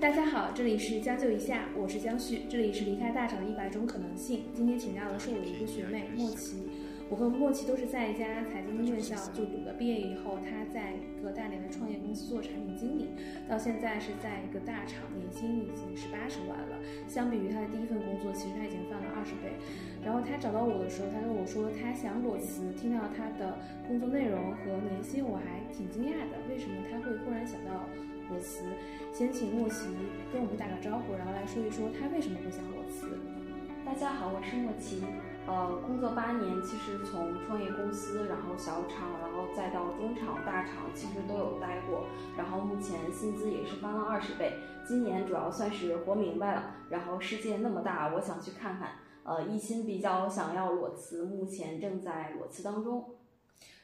[0.00, 4.44] 大家好，这里是将就一下，我是江旭，这里是离开大厂的一百种可能性。
[4.54, 6.56] 今天请到的是我的一个学妹莫奇，
[7.10, 13.10] 我和莫奇都是在一家财经院校就读的，毕业以后她在一个大连的创业公司做产品经理，
[13.46, 16.80] 到现在是在一个大厂，年薪已经是八十万了。
[17.06, 19.52] 相比于她的第一份工作，其实她已经翻了二十倍。
[20.02, 27.84] 然后她找到我的时候，她跟我说她想裸辞，听到她的工作内容和年薪，我还挺惊讶的，为什么她会忽然想到？
[28.30, 28.62] 裸辞，
[29.12, 29.88] 先请莫奇
[30.32, 33.18] 跟我们打个招呼，然后来说一说他为什么会想裸辞。
[33.84, 35.02] 大家好，我是莫奇，
[35.48, 42.06] 呃，工作八年，其实从创业公司，然后小厂，然后再到中厂、大厂，其实都有待过。
[42.38, 44.52] 然后目前薪资也是翻了二十倍。
[44.86, 48.90] 今年主要算是活明白了，然后世界那么大，我想去看看。
[49.24, 53.04] 呃，一心比较想要裸辞，目前正在裸辞当中。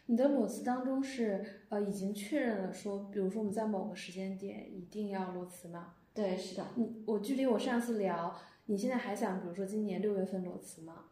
[0.08, 5.94] 你的裸辞当中是呃已经确认了说，比如说我们在某个时间点一定要裸辞吗？
[6.14, 6.64] 对，是的。
[6.76, 11.06] 你我距离我上次聊，你现在还想比如说今年六月份裸辞吗？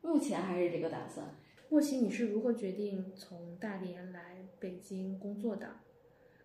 [0.00, 1.34] 目前还是这个打算。
[1.68, 5.68] 莫奇，你是如何决定从大连来北京工作的？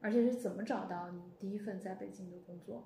[0.01, 2.83] 而且是怎么找到你第一份在北京的工作？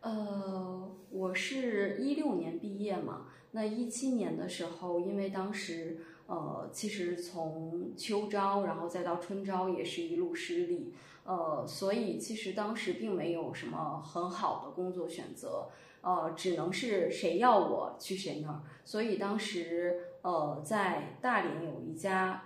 [0.00, 5.98] 呃，我是一六年毕业嘛，那一七年的时候，因为当时。
[6.26, 10.94] 呃，其实从秋招，然后再到春招，也是一路失利。
[11.24, 15.68] 呃，所以其实当时并没有什么很好的工作选择，
[16.02, 18.60] 呃，只能是谁要我去谁那儿。
[18.84, 22.44] 所以当时呃，在大连有一家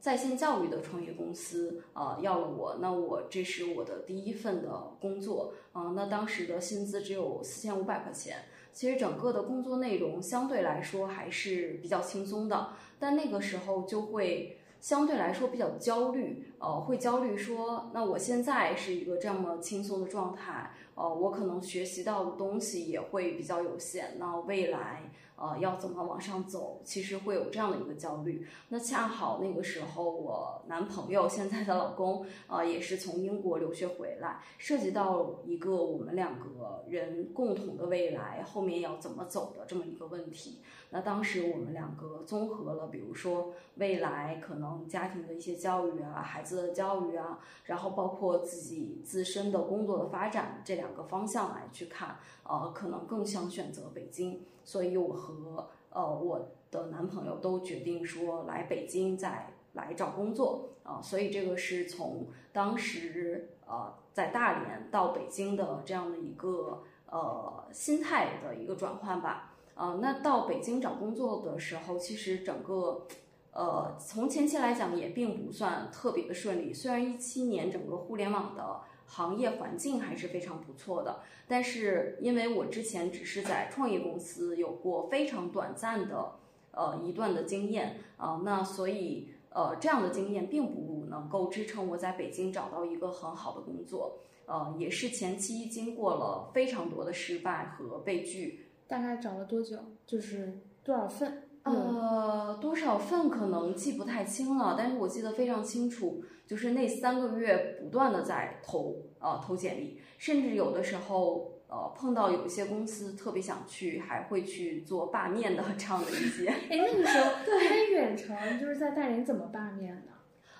[0.00, 2.76] 在线教育的创业公司，呃，要了我。
[2.80, 8.44] 那我这是我的第一份的工作，啊，那当时的薪资只有四千五百块钱。
[8.78, 12.68] 其实整个的工作内容相对来说还是比较轻松的。
[13.00, 25.10] 但那个时候就会相对来说比较焦虑，呃，会焦虑说，那我现在是一个这么轻松的状态，呃，我可能学习到的东西也会比较有限，那未来。
[25.40, 26.80] 呃，要怎么往上走？
[26.84, 28.46] 其实会有这样的一个焦虑。
[28.70, 40.60] 那恰好那个时候，我男朋友现在的老公，呃，也是从英国留学回来，涉及到一个我们两个人共同的未来，后面要怎么走的这么一个问题。
[40.90, 54.40] 那当时我们两个综合了，比如说未来可能家庭的一些教育啊，孩子的教育啊，然后包括自己自身的工作的发展这两个方向来去看，呃，可能更想选择北京。
[54.68, 69.54] 所以，我和呃我的男朋友都决定说来北京再来找工作啊，所以这个是从当时呃在大连到北京的这样的一个呃心态的一个转换吧。
[69.74, 73.06] 呃，那到北京找工作的时候，其实整个
[73.52, 78.80] 呃从前期来讲也并不算特别的顺利，虽然一七年整个互联网的。
[79.08, 86.32] 行业环境还是非常不错的，但是因为我之前只是在创业公司有过非常短暂的
[86.72, 98.66] 呃一段的经验啊，那所以呃这样的经验并不能够支撑我在北京找到一个很好的工作，呃也是前期经过了非常多的失败和被拒。
[98.86, 99.76] 大概找了多久？
[100.06, 101.47] 就是多少份？
[101.68, 116.48] 呃，多少份可能记不太清了，但是我记得非常清楚，就是那三个月不断的在投，呃，投简历，甚至有的时候，呃，碰到有一些公司特别想去，还会去做罢面的 这样的一些。
[116.48, 120.12] 哎，那个时候对远程就是在大连怎么罢面呢？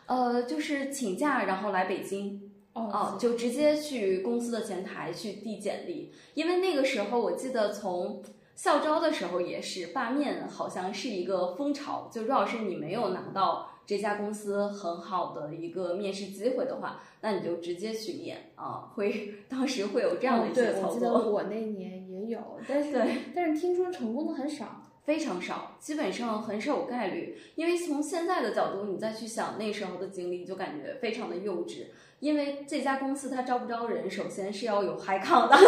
[0.06, 8.22] 呃，就是请假然后来北京，哦，就直接去公司的前台去递简历，因为那个时候我记得从。
[8.58, 12.10] 校招的时候也是罢面，好像是一个风潮。
[12.12, 18.90] 就如果是你没有拿到这家公司很好的一个面试机会的话，那你就直接去面啊。
[18.96, 20.88] 会当时会有这样的一些操作。
[20.88, 22.92] 我记得我那年也有，但是
[23.32, 27.38] 但是听说成功的很少，非常少，基本上很少有概率。
[27.54, 31.84] 因为从现在的角度，你再去想那时候的经历，就感觉非常的幼稚。
[32.20, 35.56] 因为这家公司它招不招人，首先是要有 high 抗的。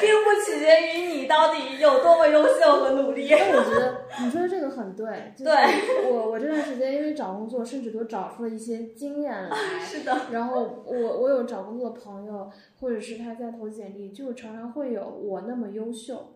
[0.00, 3.32] 并不取决于你到底有多么优秀和努力。
[3.32, 5.32] 我觉得你说的这个很对。
[5.38, 5.54] 对，
[6.10, 9.56] 我我这段时间因为找工作，甚至都找出了一些经验来。
[9.78, 10.22] 是的。
[10.32, 12.50] 然后我我有找工作的朋友，
[12.80, 16.31] 或者是他在投简历，就常常会有我那么优秀，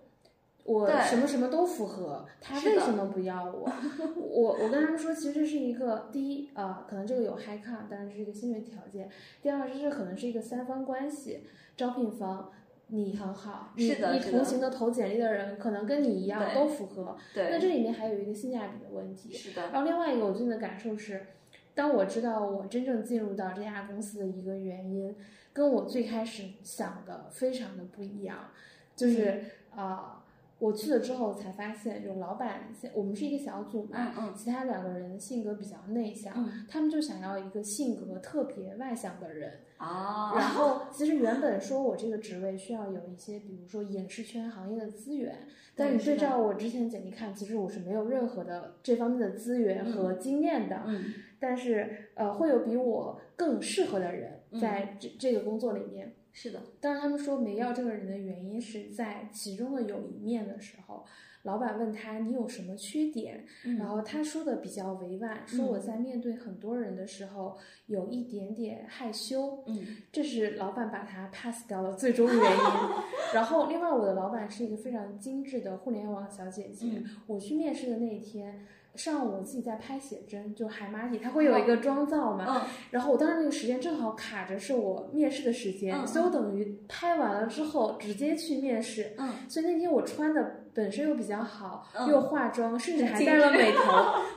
[0.66, 3.70] 我什么什么都符合，他为什么不要我？
[4.18, 9.08] 我我跟他们说，其实是一个第一啊，可能这个有 high cut，当然是一个先决条件。
[9.40, 11.44] 第二，这是可能是一个三方关系，
[11.76, 12.50] 招聘方。
[12.88, 19.32] 你很好，你你同行的投简历的人可能跟你一样都符合，对那这里面还有一个性价比的问题。
[19.32, 19.70] 是的。
[19.70, 21.26] 然后另外一个我最近的感受是，
[21.74, 25.16] 当我知道我真正进入到这家公司的一个原因，
[25.52, 28.50] 跟我最开始想的非常的不一样，
[28.94, 30.22] 就是啊。
[30.58, 39.52] 我去了之后才发现，就老板，我们是一个小组嘛，嗯嗯其他两个人性格比较内向，嗯他们就想要一个性格特别外向的人。
[39.76, 50.84] 啊，然后，其实原本说我这个职位需要有一些，比如说影视圈行业的资源，但是你对照我之前简历看，其实我是没有任何的这方面的资源和经验的。
[50.86, 51.04] 嗯
[51.38, 56.14] 但是，呃，会有比我更适合的人嗯在这、这个工作里面。
[56.38, 61.02] 是的，但是，他们说没要这个人的原因是在其中的有一面的时候，
[61.44, 67.56] 老板问他你有什么缺点，嗯然后他说的比较委婉，说我在面对很多人的时候
[67.86, 72.62] 有一点点害羞，嗯这是老板把他 pass 掉的最终原因。
[73.32, 78.66] 然后，另外我的老板是一个非常精致的互联网小姐姐，嗯我去面试的那一天。
[78.96, 89.12] 上午我自己在拍写真，就海马体，它会有一个妆造嘛，嗯然后我当时那个时间正好卡着是我面试的时间，嗯所以我等于拍完了之后直接去面试。
[89.18, 93.82] 嗯所以那天我穿的本身又比较好，嗯又化妆，甚至还精戴了美瞳。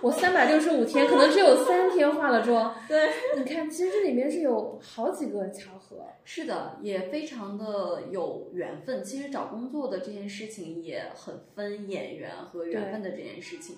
[0.01, 2.75] 我三百六十五天，可能只有三天化了妆。
[2.87, 5.97] 对，你看，其实这里面是有好几个巧合。
[6.23, 9.03] 是的，也非常的有缘分。
[9.03, 13.77] 其实找工作的这件事情也很分演员和缘分的这件事情。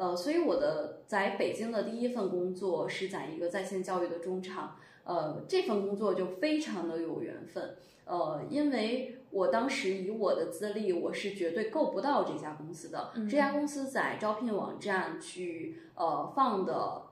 [0.00, 7.76] 呃，所以我的在北京的第一份工作是在一个在线教育的中场，呃，这份工作就非常的有缘分。
[8.06, 13.10] 呃，因为我当时以我的资历，我是绝对够不到这家公司的。
[13.14, 17.02] 嗯这家公司在招聘网站去呃放的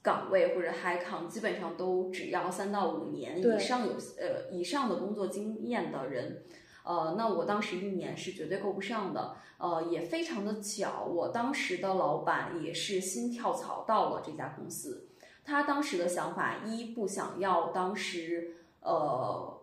[0.00, 6.44] 岗位或者 high con，基本上都只要三到五年以上有呃以上的工作经验的人。
[6.88, 9.36] 呃，那我当时一年是绝对够不上的。
[9.58, 15.08] 呃，也非常的巧，我当时的老板也是新跳槽到了这家公司。
[15.44, 19.60] 他当时的想法一不想要当时呃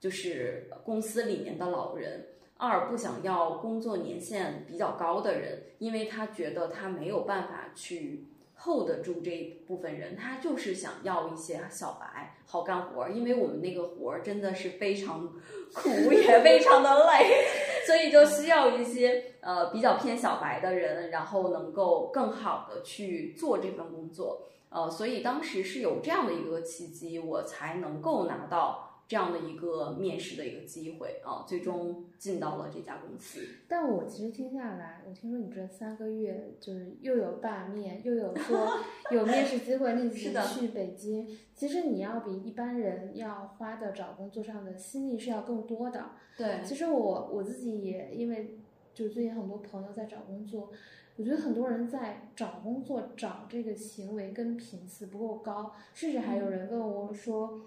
[0.00, 2.26] 就是公司里面的老人，
[2.56, 8.26] 二不想要工作年限比较高的人，因为他觉得他没有办法去
[8.58, 15.28] hold 得住这一部分人，他就是想要一些小白好干活儿，因为我们那个活儿真的是非常
[15.74, 17.44] 苦，也 非常的累，
[17.86, 24.48] 所以就需要一些呃比较偏小白的人，然后能够更好的去做这份工作。
[24.68, 33.40] 呃，所以当时是有这样的一个契机，我才能够拿到这样的一个面试的一个机会啊、最终进到了这家公司。
[33.68, 38.68] 但我其实听下来，我听说你这三个月就是又有罢面，又有说
[39.12, 41.28] 有面试机会立即去北京。
[41.54, 46.10] 其实你要比一般人要花的找工作上的心力是要更多的。
[46.36, 48.58] 对，其实我我自己也因为
[48.92, 50.70] 就最近很多朋友在找工作，
[51.16, 57.58] 我觉得很多人在找工作找这个行为跟频次不够高，甚至还有人问我说，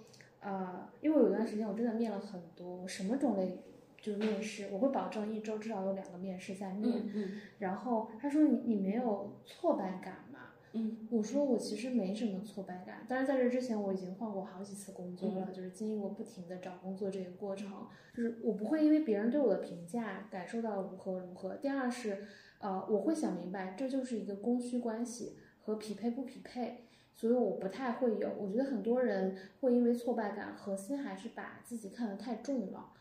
[0.42, 3.64] 呃，因为我有段时间我真的面了很多什么种类。
[4.02, 7.00] 就是面试，我会保证一周至少有两个面试在面。
[7.00, 10.40] 嗯嗯然后他说你你没有挫败感吗？
[10.72, 17.70] 嗯我说我其实没什么挫败感，但是在这之前我已经换过好几次工作了，就是经历过不停的找工作这个过程，
[18.16, 21.58] 就是我不会因为别人对我的评价感受到如何如何。
[21.58, 22.26] 第二是，
[22.60, 26.86] 呃，我会想明白这就是一个供需关系和匹配不匹配，
[27.20, 28.30] 所以我不太会有。
[28.40, 32.94] 我觉得很多人会因为挫败感，核心还是把自己看得太重了，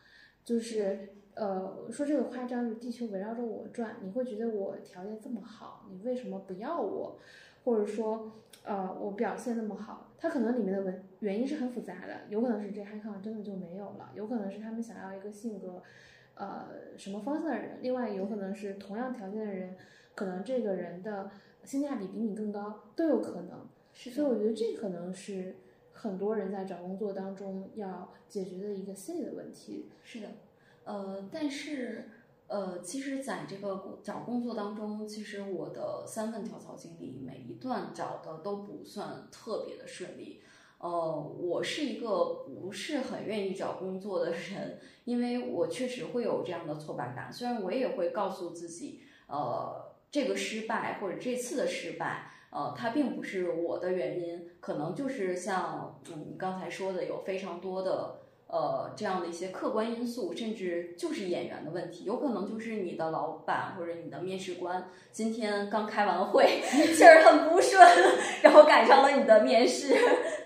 [0.44, 7.16] 就是呃，说这个夸张，就是地球围绕着我转，你会觉得我条件这么好，你为什么不要我？
[7.62, 8.32] 或者说，
[8.64, 15.80] 呃，我表现那么好，它可能里面的文原因是很复杂的，有可能是这 h i c o n 真的就没有了，有可能是他们想要一个性格，
[16.34, 19.76] 呃，什么方向的人，另外有可能是同样条件的人，
[20.16, 21.30] 可能这个人的
[21.62, 23.64] 性价比比你更高，都有可能。
[24.00, 25.57] 是所以我觉得这可能是
[25.93, 29.90] 很多人在找工作当中要解决的一个心理的问题。
[30.05, 30.28] 是的，
[30.85, 32.09] 呃，但是
[32.47, 40.43] 呃，其实在这个找工作当中，其实我的三份跳槽经历，每一段找的都不算特别的顺利。
[40.78, 47.33] 呃，我是一个不是很愿意找工作的人，因为我确实会有这样的挫败感。
[47.33, 66.62] 虽然我也会告诉自己，呃，这个失败或者这次的失败，呃，它并不是我的原因，可能就是像嗯刚才说的，有非常多的呃这样的一些客观因素，甚至就是演员的问题，有可能就是你的老板或者你的面试官今天刚开完会，
[66.97, 67.87] 气儿很不顺，
[68.43, 69.95] 然后赶上了你的面试，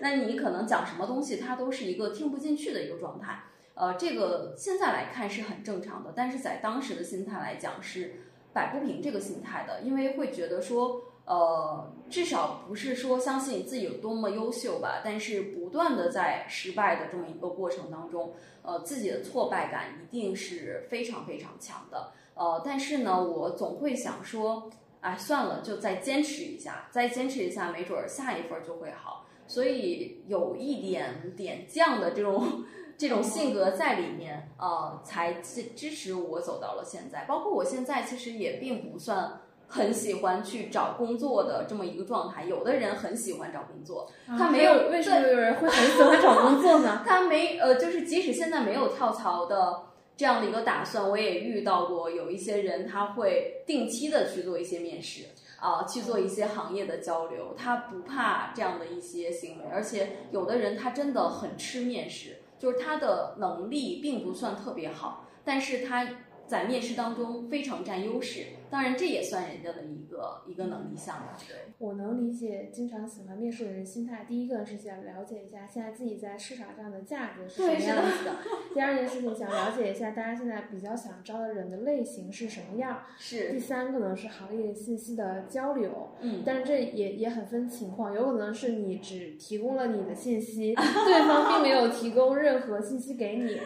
[0.01, 3.43] 那你可能讲什么东西，他都是一个听不进去的一个状态。
[3.75, 8.15] 呃，这个现在来看是很正常的，但是在当时的心态来讲是
[8.51, 22.11] 摆不平这个心态的，因为会觉得说，呃，至少不是说相信自己有多么优秀吧，但是不断的在失败的这么一个过程当中，呃，自己的挫败感一定是非常非常强的。
[22.35, 24.69] 呃，但是呢，我总会想说，
[25.01, 29.25] 哎，算了，就再坚持一下，再坚持一下，没准儿下一份就会好。
[29.47, 32.63] 所以有一点点犟的这种
[32.97, 37.23] 这种性格在里面，呃，才支支持我走到了现在。
[37.25, 39.41] 包括我现在其实也并不算
[39.73, 42.45] 很喜欢去找工作的这么一个状态。
[42.45, 47.01] 有的人很喜欢找工作，他没有为什么有人会很喜欢找工作呢？
[47.07, 55.23] 他没呃，就是即使现在没有跳槽的这样的一个打算，我也遇到过有一些人他会定期的去做一些面试。
[55.63, 66.05] 啊，去做一些行业的交流，他不怕这样的一些行为，而且有的人他真的很吃面试，就是他的能力并不算特别好，但是他
[66.45, 71.37] 在面试当中非常占优势，当然这也算人家的一个一个能力项吧。
[71.47, 74.25] 对，我能理解经常喜欢面试的人心态。
[74.27, 78.35] 第一个是想了解一下现在自己在市场上的价格是什么样子的，
[78.73, 83.51] 第二件事情想了解一下大家现在比较想招的人的类型是什么样，是。
[83.51, 93.59] 第三个呢是行业信息的交流，嗯，但是这也也很分情况，有可能是你只提供了你的信息， 对方并没有提供任何信息给你。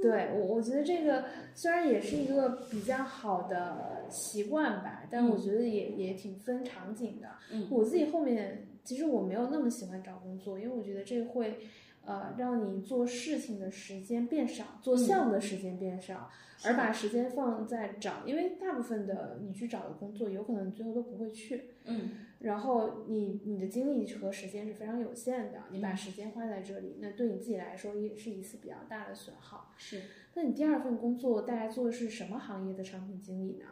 [0.00, 7.28] 对我，我觉得这个虽然也是一个比较好的习惯吧，但我觉得也也挺分场景的。
[7.50, 11.60] 嗯，我自己后面其实我没有那么喜欢找工作，因为我觉得这会
[12.04, 16.30] 呃让你做事情的时间变少，做项目的时间变少，
[16.64, 21.70] 而把时间放在找，因为大部分的你去找的工作，有可能最后都不会去。
[21.84, 22.10] 嗯。
[22.42, 29.70] 然后你你的精力和时间是非常有限的，你把时间花在这里，那对你自己来说也是一次比较大的损耗。
[29.76, 30.02] 是，
[30.34, 33.66] 那你第二份工作大概做的是什么行业的产品经理呢？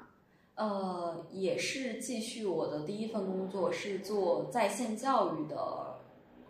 [0.61, 5.57] 呃，也是继续我的第一份工作，是做在线教育的，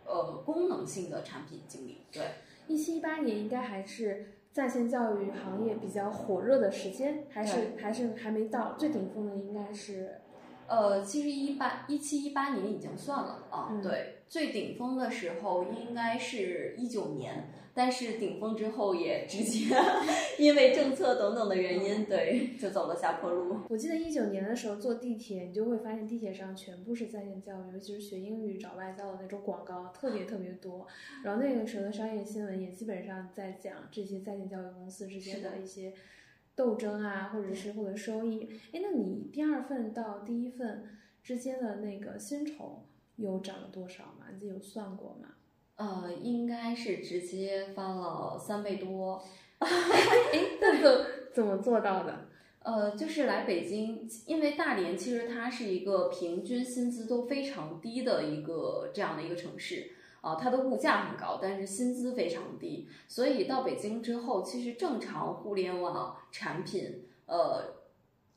[0.04, 1.98] 呃，功能性的产品经理。
[2.10, 2.22] 对，
[2.66, 10.19] 一七一八年应该还是在线教育行业比较火热的时间，还是还是还没到最顶峰的，应该是。
[10.70, 19.74] 呃，其实一八一七一八年已经算了啊，对，最顶峰的时候应该是一九年，但是顶峰之后也直接
[20.38, 23.56] 因为政策等等的原因，对，就走了下坡路。
[23.68, 30.86] 我记得一九年的时候坐地铁，你就会发现地铁上全部是在线教育，尤其是学英语找外教的那种广告特别特别多。
[31.24, 35.92] 然后那个时候的商业新闻也基本上在讲这些在线教育公司之间的一些。
[36.54, 40.84] 斗争啊，或者是获得收益，哎，那你第二份到第一份
[41.22, 42.84] 之间的那个薪酬
[43.16, 44.26] 有涨了多少吗？
[44.32, 45.28] 你自己有算过吗？
[45.76, 49.22] 呃，应该是直接翻了三倍多。
[49.60, 49.68] 哎，
[50.60, 52.26] 那怎怎么做到的？
[52.62, 59.92] 呃，就是来北京，因为大连其实它是一个平均薪资都非常低的一个这样的一个城市。
[60.20, 67.76] 啊，它的物价很高，但是薪资非常低，所以到北京之后，其实正常互联网产品，呃，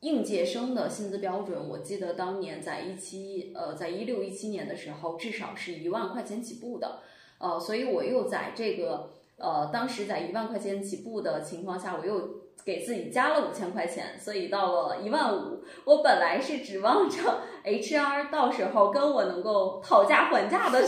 [0.00, 7.00] 应届生的薪资标准，我记得当年在一七，呃，在一六一七年的时候，至少是一万块钱起步的，
[7.38, 15.62] 呃，所以我又在这个，呃，当时在一万块钱起步的情况下，我又给自己加了五千块钱，所以到了一万五。
[15.84, 20.82] 我本来是指望着 HR 到时候跟我能够讨价还价的。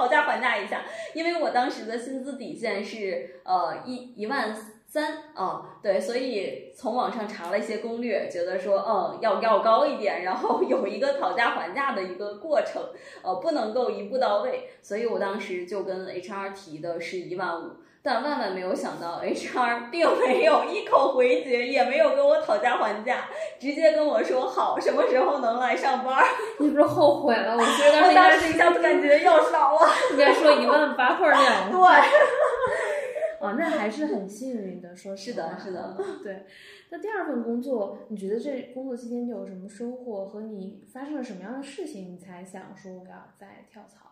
[0.00, 12.82] 讨价还价一下，因为我当时的薪资底线是呃一一万三啊，对，所以从网上查了一些攻略，觉得说嗯要要高一点，然后有一个讨价还价的一个过程，
[13.22, 17.72] 呃不能够一步到位，所以我当时就跟 HR 提的是一万五。
[18.02, 23.28] 但万万没有想到，HR 并没有一口回绝，也没有跟我讨价还价，
[23.58, 26.24] 直接跟我说好，什么时候能来上班？
[26.58, 27.52] 你不是后悔了？
[27.54, 29.80] 我觉得我当时一下子感觉要少了，
[30.12, 32.00] 应该说一万八或者两 万。
[32.00, 32.10] 对，
[33.38, 36.46] 哦，那还是很幸运的，说是的，是的，对。
[36.88, 40.24] 那第二份工作，你觉得这工作期间有什么收获？
[40.24, 44.06] 和你发生了什么样的事情，你才想说我要再跳槽？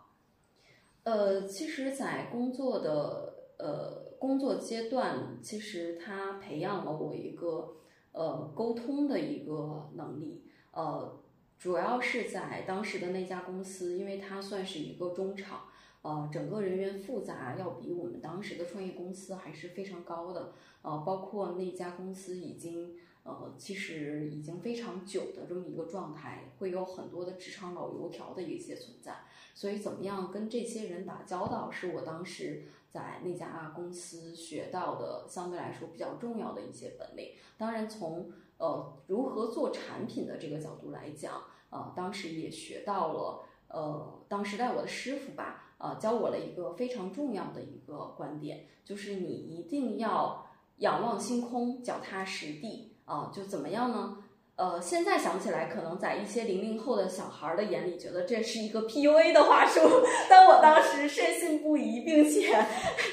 [1.05, 3.38] 呃，其实，在工作的。
[3.59, 7.77] 呃，工作阶段其实他培养了我一个
[8.13, 11.19] 呃沟通的一个能力，呃，
[11.59, 15.65] 主要是在当时的那家公司，因为它算是一个中厂，
[16.03, 29.17] 呃，整个人员复杂要比我们当时的创业公司还是非常高的，呃，包括那家公司已经呃其实已经非常久的这么一个状态，会有很多的职场老油条的一些存在，
[29.53, 32.63] 所以怎么样跟这些人打交道，是我当时。
[32.91, 37.33] 在那家公司学到的相对来说比较重要的一些本领。
[37.57, 50.47] 当然，从呃如何做产品的这个角度来讲，呃，当时也学到了，呃，当时带我的师傅吧，呃，教我了一个非常重要的一个观点，就是你一定要
[50.79, 54.25] 仰望星空，脚踏实地啊、就怎么样呢？
[54.59, 59.81] 呃，现在想起来，可能在一些零零后的小孩的眼里，觉得这是一个 PUA 的话术，
[60.29, 62.53] 但我当时深信不疑，并且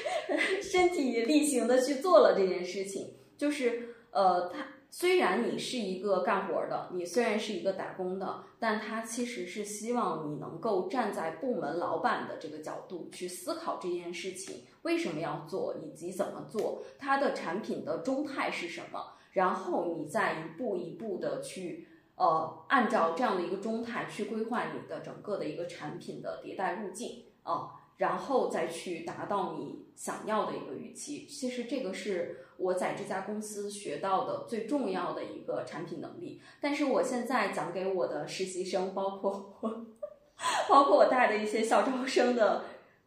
[0.60, 3.14] 身体力行的去做了这件事情。
[3.38, 19.12] 就是呃，他虽然你是一个干活的，你虽然是一个打工的，但他其实是希望你能够站在部门老板的这个角度去思考这件事情为什么要做，以及怎么做，它的产品的中态是什么。
[19.36, 31.26] 然后你再一步一步的去呃，按照这样的一个中态去规划你的整个的一个产品的迭代路径啊、然后再去达到你想要的一个预期。
[31.26, 36.40] 其实这个是我在这家公司学到的最重要的一个产品能力。
[36.58, 39.86] 但是我现在讲给我的实习生，包括我，
[40.70, 42.64] 包括我带的一些校招生的，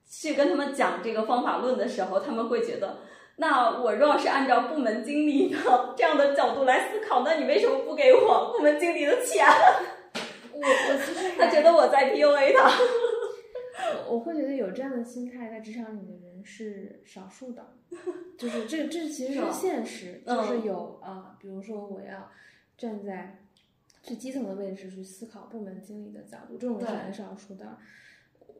[0.08, 3.00] 去跟他们讲这个方法论的时候，他们会觉得。
[3.40, 5.58] 那我若是按照部门经理的
[5.96, 9.46] 这样的角度来思考，那你为什么不给我部门经理的钱？
[10.52, 12.70] 我我其实他觉得我在 PUA 他。
[14.06, 17.66] 我我会觉得有这样的心态在职场里的人是少数的，
[18.38, 22.30] 就是这这其实是现实，嗯就是有啊、比如说我要
[22.78, 23.40] 站在
[24.04, 27.78] 最基层的位置去思考部门经理的角度，这种是很少数的。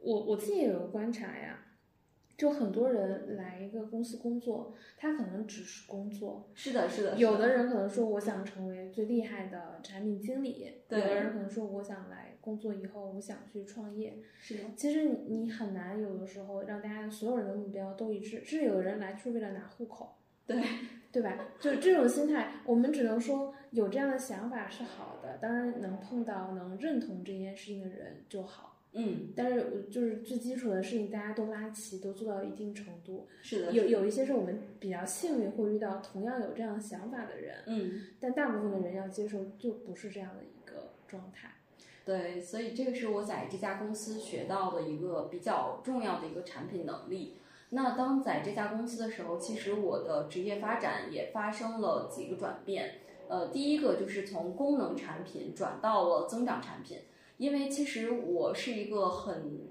[0.02, 1.58] 我我自己也有观察呀，
[2.40, 14.16] 就很多人来一个公司工作，他可能只是工作，是的，是的，有的人可能说我想成为最厉害的产品经理，有的人可能说我想来工作以后我想去创业。
[14.40, 20.16] 是的，其实你你很难有的时候让大家所有人的目标都一致，甚至有的人来就是为了拿户口，
[20.48, 20.62] 对，
[21.12, 21.36] 对吧？
[21.60, 28.69] 就这种心态，我们只能说有这样的想法是好的，当然能碰到能认同这件事情的人就好。
[28.92, 33.28] 嗯，但是就是最基础的事情，大家都拉齐，都做到一定程度。
[33.40, 41.52] 是的，有有一些是我们比较幸运会遇到同样有这样想法的人，嗯，但大部分的人要接受就不是这样的一个状态。
[42.04, 47.36] 对，所以这个是我在这家公司学到的一个比较重要的一个产品能力。
[47.68, 52.94] 那当在这家公司的时候，其实我的职业发展也发生了几个转变。
[53.28, 56.98] 呃，第一个就是从功能产品转到了增长产品，
[57.40, 59.62] 因为其实我是一个很，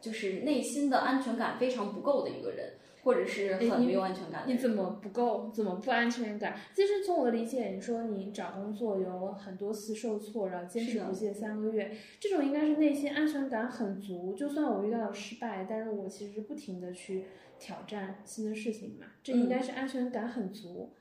[0.00, 4.50] 就是内心的安全感非常不够的一个人，或者是很没有安全感的。
[4.50, 5.52] 你怎么不够？
[5.54, 6.58] 怎么不安全感？
[6.74, 14.32] 其实从我的理解，你说你找工作有很多次受挫，然后坚持不懈三个月，这种应该是内心安全感很足。
[14.32, 17.26] 就算我遇到了失败，但是我其实不停的去
[17.58, 20.94] 挑战新的事情嘛，这应该是安全感很足。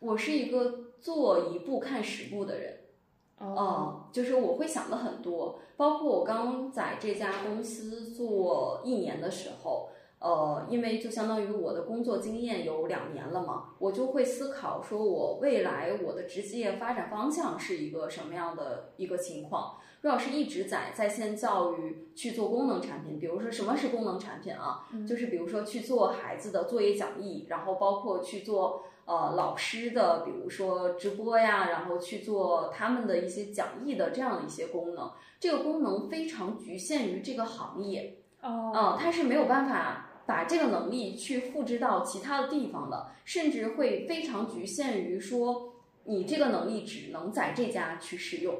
[0.00, 2.79] 我是一个做一步看十步的人。
[3.40, 19.76] 哦，嗯，就是我会想的很多，包括我刚在这家公司做一年的时候，呃，因为就相当于我的工作经验有两年了嘛，我就会思考说，我未来我的职业发展方向是一个什么样的一个情况。
[20.02, 24.86] 若要是一直在在线教育去做功能产品，比如说什么是功能产品啊？
[24.92, 35.10] 嗯就是比如说去做孩子的作业讲义，然后包括去做呃老师的，比如说直播呀，然后去做他们的一些讲义的这样的一些功能。
[35.40, 45.72] 这个功能非常局限于这个行业，哦，嗯，它是没有办法把这个能力去复制到其他的地方的，甚至会非常局限于说
[46.04, 48.54] 你这个能力只能在这家去使用。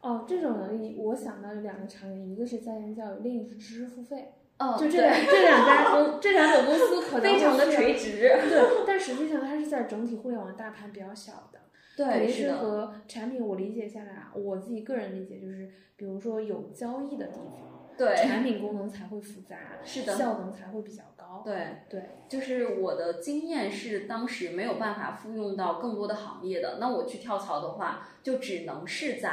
[0.00, 4.32] 哦，这种能力，我想到有两个场景，一个是在线教育，另一个是知识付费。
[4.58, 11.60] 嗯，就这两这两家公这两种公司可能非常的垂直，对，但实际上它是在整体互联网大盘比较小的。
[11.96, 21.42] 肯对，定是是的，和产品我理解下来啊，我自己个人理解就是，比如说有交易的地方，对，产品功能才会复杂，是的效能才会比较高。
[21.44, 21.84] 对。
[21.88, 29.32] 对，就是我的经验是当时没有办法复用到更多的行业的，那我去跳槽的话，就只能是在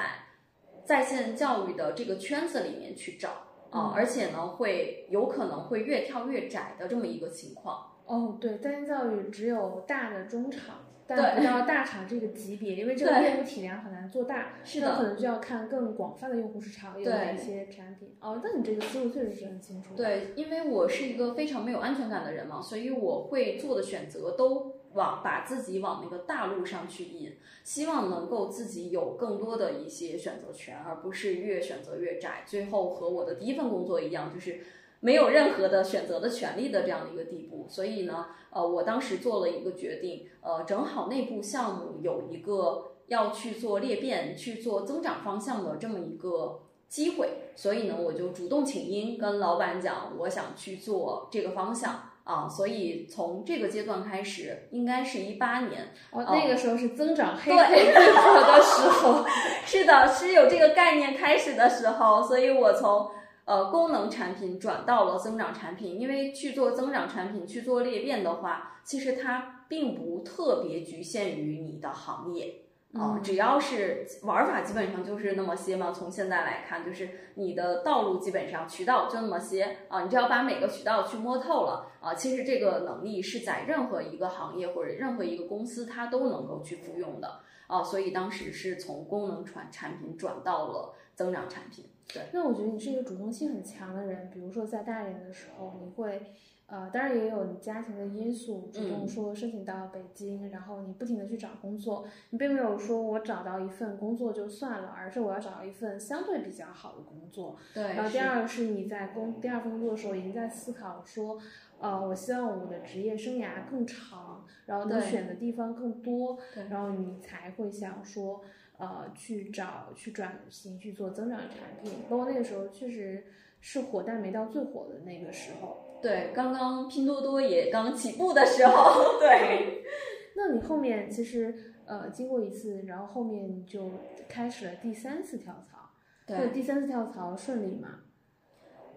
[0.86, 7.88] 在线教育的这个圈子里面去找啊、嗯而且呢，会有可能会越跳越窄的这么一个情况。
[8.05, 10.75] 哦，对，在线教育只有大的中厂，
[11.15, 18.15] 但对不到大厂这个级别，因为这个业务体量很难做大，是的，那可能就要看更广泛的用户市场有哪些产品。
[18.21, 19.95] 哦，那你这个思路确实是很清楚。
[19.95, 34.60] 对，因为我是一个非常没有安全感的人嘛，所以我会做的选择都往把自己往那个大路上去引，希望能够自己有更多的一些选择权，而不是越选择越窄，最后和我的第一份工作一样，就是
[35.01, 37.67] 没有任何的选择的权利的这样的一个地步。
[37.69, 42.87] 所以呢，呃，我当时做了一个决定，呃，正好内部项目有一个。
[43.07, 52.47] 要去做裂变、去做增长方向的这么一个机会，所以呢，我就主动请缨跟老板讲，我想去做这个方向啊。
[52.47, 59.25] 所以从这个阶段开始，应该是一八年，哦，那个时候是增长黑客最火的时候，
[59.67, 63.11] 是的，是有这个概念开始的时候，所以我从。
[63.51, 72.61] 呃，功能产品转到了增长产品，因为去做增长产品、去做裂变的话，其实它并不特别局限于你的行业
[72.93, 75.91] 啊，只要是玩法，基本上就是那么些嘛。
[75.91, 91.90] 从现在来看，就是你的道路基本上渠道就那么些啊，你只要把每个渠道去摸透了啊，其实这个能力是在任何一个行业或者任何一个公司它都能够去复用的啊，所以当时是从功能传产品转到了增长产品。
[92.34, 96.21] 那我觉得你是一个主动性很强的人，比如说在大连的时候，你会，
[96.65, 107.58] 呃，当然也有你家庭的因素，主动说申请到北京，然后你不停的去找工作，你并没有说我找到一份工作就算了，而是我要找到一份相对比较好的工作。
[107.74, 107.84] 对。
[107.84, 111.38] 然后第二个是你在工第二份工作的时候已经在思考说，
[111.80, 116.38] 呃，我希望我的职业生涯更长，然后能选的地方更多，
[116.69, 118.41] 然后你才会想说。
[118.81, 121.49] 呃，去找去转型去做增长产
[121.83, 123.23] 品，包括那个时候确实
[123.59, 125.99] 是火，但没到最火的那个时候。
[126.01, 129.19] 对，刚刚拼多多也刚起步的时候。
[129.21, 129.83] 对。
[130.35, 133.91] 那你后面其实呃，经过一次，然后后面就
[134.27, 135.77] 开始了第三次跳槽。
[136.25, 136.49] 对。
[136.49, 137.99] 第三次跳槽顺利吗？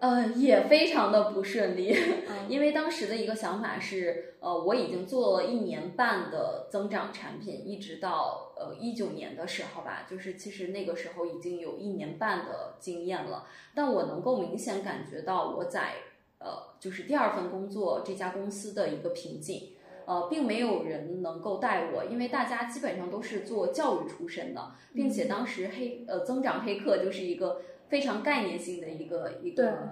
[0.01, 1.97] 呃，也非常的不顺利，
[2.47, 15.95] 因为当时的一个想法是，呃，我已经做了一年半的增长产品，一直到呃一九年的时候吧，就是其实那个时候已经有一年半的经验了，但我能够明显感觉到我在
[16.39, 19.71] 呃就是第二份工作这家公司的一个瓶颈，
[20.05, 27.63] 呃，并没有人能够带我，因为大家基本上都是做教育出身的，并且当时黑呃增长黑客就是一个。
[27.89, 29.91] 非常概念性的一个一个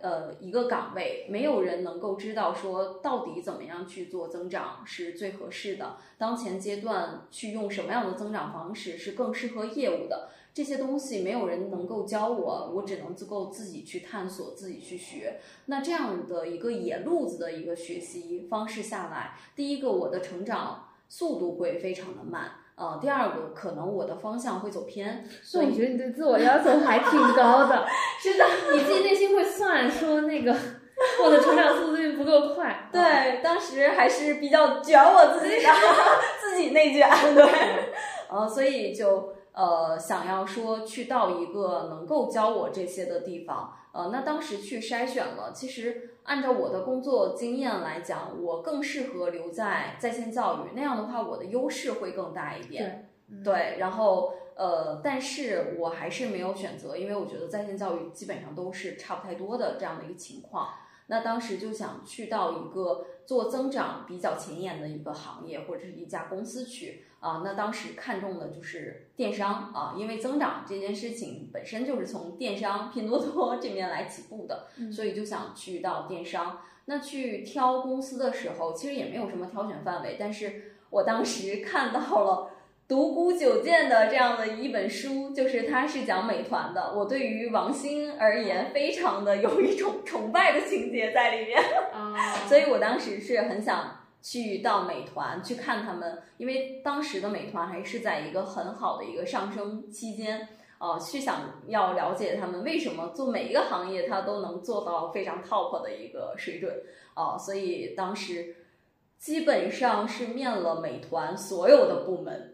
[0.00, 5.96] 呃一个岗位，没有人能够知道说到底怎么样去做增长是最合适的。
[6.18, 15.40] 当前阶段去用什么样的增长方式是更适合业务的，这些东西没有人能够教我，我只能够自己去探索，自己去学。
[15.66, 22.52] 那这样的一个野路子的一个学习方式下来，第一个我的成长速度会非常的慢。
[22.76, 27.86] 呃，第二个可能我的方向会走偏，所以我觉得你对自我要求还挺高的。
[28.20, 30.56] 是的，你自己内心会算说那个
[31.22, 32.88] 我的成长速度不够快。
[32.90, 35.68] 对，当时还是比较卷我自己的，
[36.40, 37.08] 自己内卷。
[37.34, 37.44] 对，
[38.28, 43.72] 呃，所以就呃想要说去到一个能够教我这些的地方。
[43.92, 46.13] 呃，那当时去筛选了，其实。
[46.24, 53.10] 按照我的工作经验来讲，我更适合留在在线教育，那样的话，我的优势会更大一点。
[53.42, 60.68] 对，然后呃，但是我还是没有选择，因为我觉得在线教育基本上都是差不太多的这样的一个情况。
[61.06, 67.42] 那当时就想去到一个做增长比较前沿的一个行业或者是一家公司去啊。
[67.44, 76.60] 那当时看中的就是电商啊，因为增长这件事情本身就是从电商拼多多 这边来起步的，所以就想去到电商。
[76.86, 82.50] 那去挑公司的时候，其实也没有什么挑选范围，但是我当时看到了。
[82.86, 86.92] 独孤九剑的这样的一本书，就是它是讲美团的。
[86.94, 91.62] 我对于王兴而言，非常的有一种崇拜的情节在里面，
[92.46, 100.46] 所以我当时是很想去到美团去看他们，因为当时的美团还是在一个很好的一个上升期间，
[100.78, 106.70] 呃，去想要了解他们为什么做每一个行业他都能做到非常 top 的一个水准，
[107.14, 108.56] 哦，所以当时
[109.18, 112.50] 基本上是面了美团所有的部门。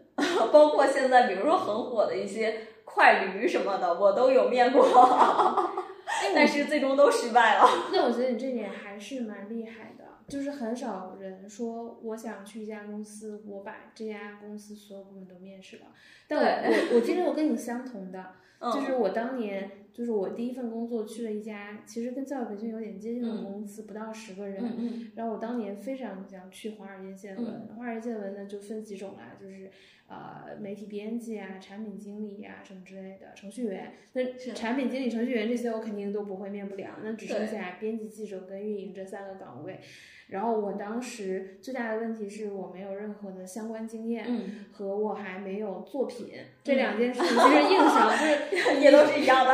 [0.51, 4.85] 包括现在，比如说很火的一些快驴什么的，我都有面过，
[6.35, 7.67] 但是最终都失败了。
[7.91, 15.87] 那我觉得你这点还是蛮厉害的，就是很少人说我想去一家公司，我把这家公司所有部门都面试了。
[16.27, 18.33] 但我我经历过跟你相同的，
[18.73, 19.71] 就是我当年。
[19.93, 25.11] 就是我第一份工作去了一家其实跟教育培训有点接近的公司，不到十个人。
[25.15, 29.69] 然后我当年非常想去华尔街见闻，华尔街见闻呢就分几种啦，就是
[30.07, 33.91] 呃媒体编辑啊、产品经理啊什么之类的，程序员。
[34.13, 39.81] 那产品经理、程序员这些我肯定都不会面不了，那只剩下编辑、记者跟运营这三个岗位。
[40.31, 46.29] 然后我当时最大的问题是我没有任何的相关经验，嗯，和我还没有作品，
[46.63, 48.09] 这两件事情其实硬伤，
[48.49, 49.53] 就是 也都是一样的。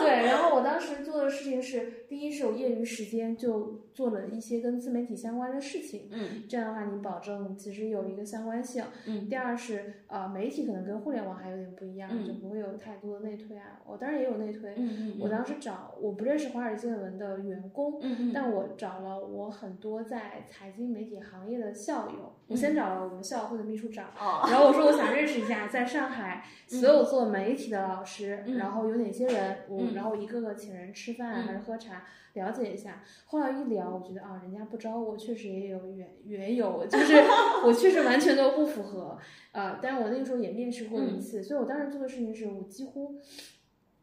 [0.00, 8.84] 对，然后我当时做的事情是，第一是有业余时间就做了一些跟自媒体相关的事情，嗯这样的话你保证其实有一个相关性。
[9.08, 13.80] 嗯第二是呃，媒体可能跟互联网还有点不一样，嗯就不会有太多的内推啊。
[13.84, 24.10] 我当然也有内推，嗯我当时找我不认识华尔街文的员工，嗯嗯但我找了我很多在财经媒体行业的校友，我嗯先找了我们校友会的秘书长。
[24.16, 33.02] 哦，然后我说我想认识一下，在上海所有做媒体的老师，嗯然后有哪些人，我、嗯然后一个个请人吃饭、嗯还是喝茶，了解一下。
[33.26, 37.14] 后来一聊，我觉得啊，人家不招我，确实也有原原由，就是
[37.66, 39.18] 我确实完全都不符合。
[39.52, 43.16] 呃，但是我那个时候也面试过嗯一次，所以我当时做的事情是我几乎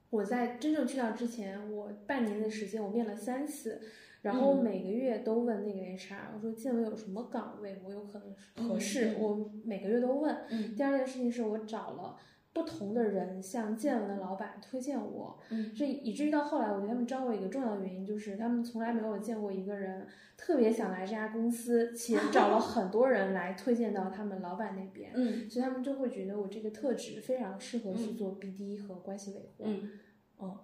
[0.10, 3.82] 我在真正去到之前，我半年的时间我面了三次。
[4.22, 10.36] 然后每个月都问那个 HR，我说建伟有什么岗位我有可能合适，我每个月都问。
[10.50, 12.18] 嗯第二件事情是我找了
[12.56, 15.74] 不同的人向建文的老板推荐我，嗯。
[15.76, 25.50] 这以至于到后来，我觉得他们招我一个重要的原因就是他们从来没有见过一个人特别想来这家公司，且 找了很多人来推荐到他们老板那边，嗯。
[25.50, 29.66] 所以他们就会觉得我这个特质非常适合去做 BD 和关系维护。
[29.66, 29.90] 嗯。
[30.38, 30.62] 哦，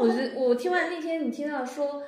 [0.00, 2.02] 我觉得我听完那天你听到说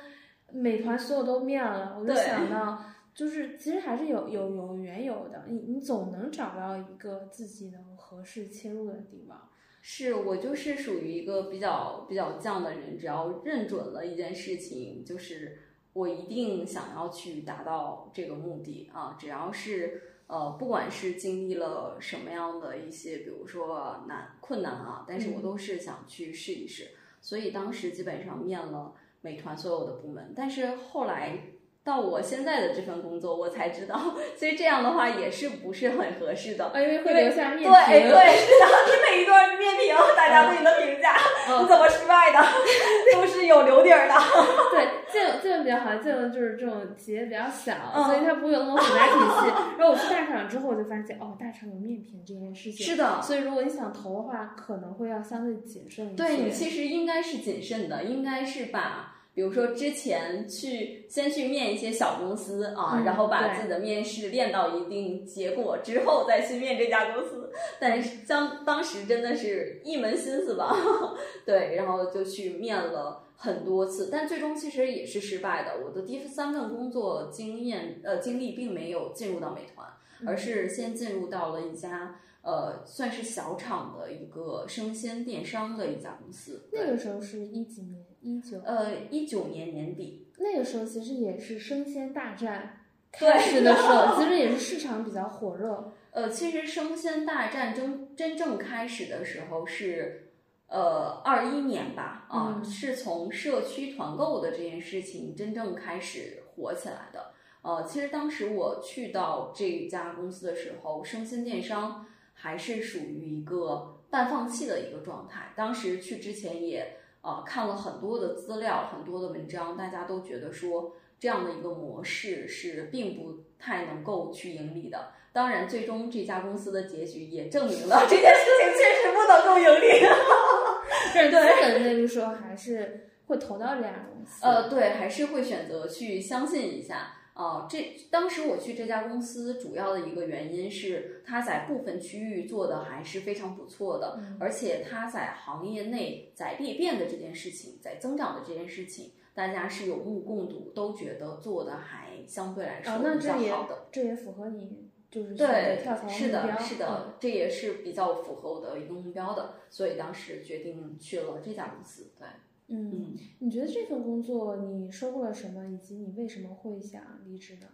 [0.51, 9.49] 美团所有都面了，我就想到，就是其实还是有有有缘由的，你你总能找到一个自己能合适切入的地方。
[9.81, 15.59] 是我就是属于一个比较比较犟的人，只要认准了一件事情，就是
[15.93, 20.03] 我一定想要去达到这个目的啊，只要是。
[20.31, 26.91] 呃，不管是经历了什么样的一些，比如说难困难啊，但是我嗯都是想去试一试。
[27.19, 31.37] 所以当时基本上面了美团所有的部门，但是后来
[31.83, 33.99] 到我现在的这份工作，我才知道，
[34.37, 36.65] 所以这样的话也是不是很合适的。
[36.65, 38.09] 啊，因为会留下面对评。
[38.09, 38.17] 对，
[38.61, 41.15] 然后，你每一段面评，大家对你的评价，
[41.49, 42.39] 嗯你怎么失败的，
[43.13, 44.13] 都是有留底儿的。
[44.69, 49.53] 对，这种这种比较好，这种就是这种企业比较小，嗯所以它不会有那种复杂体系。
[49.79, 52.85] 然后我去大厂之后，我就发现哦，大厂有面评这件事情。
[52.85, 56.15] 是的，所以如果你想投的话，可能会要相对谨慎一些。
[56.15, 59.10] 对你其实应该是谨慎的，应该是把。
[59.33, 67.49] 比如说，之前去先去面一些小公司啊，嗯然后把自己的面试练到一定结果之后，再去面这家公司。
[67.79, 70.75] 但是当当时真的是一门心思吧，
[71.45, 75.83] 对，然后就去面了很多次，但最终其实也是失败的。
[75.85, 79.87] 我的第三份工作经验呃经历并没有进入到美团，
[80.25, 86.67] 而是先进入到了一家呃算是小厂的一个生鲜电商的一家公司。
[86.71, 88.05] 那个时候是一几年？
[88.21, 88.59] 一九。
[88.65, 92.85] 呃，一九年年底，那个时候其实也是生鲜大战
[93.19, 95.93] 对开始的时候，其实也是市场比较火热。
[96.11, 100.33] 呃，其实生鲜大战真真正开始的时候是，
[100.67, 107.31] 呃，二一年吧，啊、嗯是从社区团购的这件事情真正开始火起来的。
[107.61, 112.05] 呃，其实当时我去到这家公司的时候，生鲜电商
[112.41, 115.53] 还是属于一个半放弃的一个状态。
[115.55, 125.11] 当时去之前也呃看了很多的资料，很多的文章，大家都觉得说这样的一个模式是并不太能够去盈利的。
[125.31, 130.01] 当然，最终这家公司的结局也证明了 这件事情确实不能够盈利。
[131.13, 134.43] 但是资本那个时候还是会投到这家公司。
[134.43, 137.20] 呃，对，还是会选择去相信一下。
[137.33, 153.87] 啊、这当时我去这家公司主要的一个原因是，它在部分区域做的还是非常不错的，嗯而且它在行业内在裂变的这件事情，在增长的这件事情，大家是有目共睹，都觉得做的还相对来说比较好的。
[153.91, 162.11] 这也符合你就是对跳槽，是的，是的，这也是比较符合我的一个目标的，所以当时决定去了这家公司。
[162.17, 162.27] 对，
[162.71, 163.17] 嗯，嗯。
[163.39, 167.67] 你觉得这份工作你收获了什么，以及你为什么会想离职呢？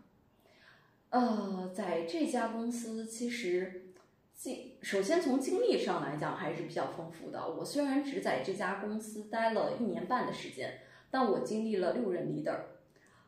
[1.10, 3.94] 呃，在这家公司，其实
[4.36, 7.48] 经首先从经历上来讲还是比较丰富的。
[7.48, 10.80] 我虽然只在这家公司待了一年半的时间，
[11.10, 12.58] 但我经历了六任 leader，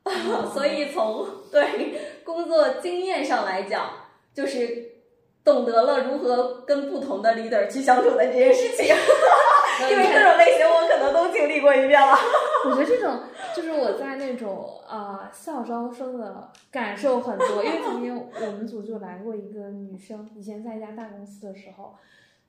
[0.54, 3.92] 所以从对工作经验上来讲，
[4.34, 4.92] 就是
[5.44, 8.94] 懂得了如何跟不同的 leader 去相处的这件事情。
[9.90, 12.18] 因为各种类型我可能都经历过一遍了。
[12.66, 13.22] 我觉得这种
[13.56, 21.96] 就是我在那种呃校招生的感受很多，因为曾经我们组就来过一个女生，以前在一家大公司的时候，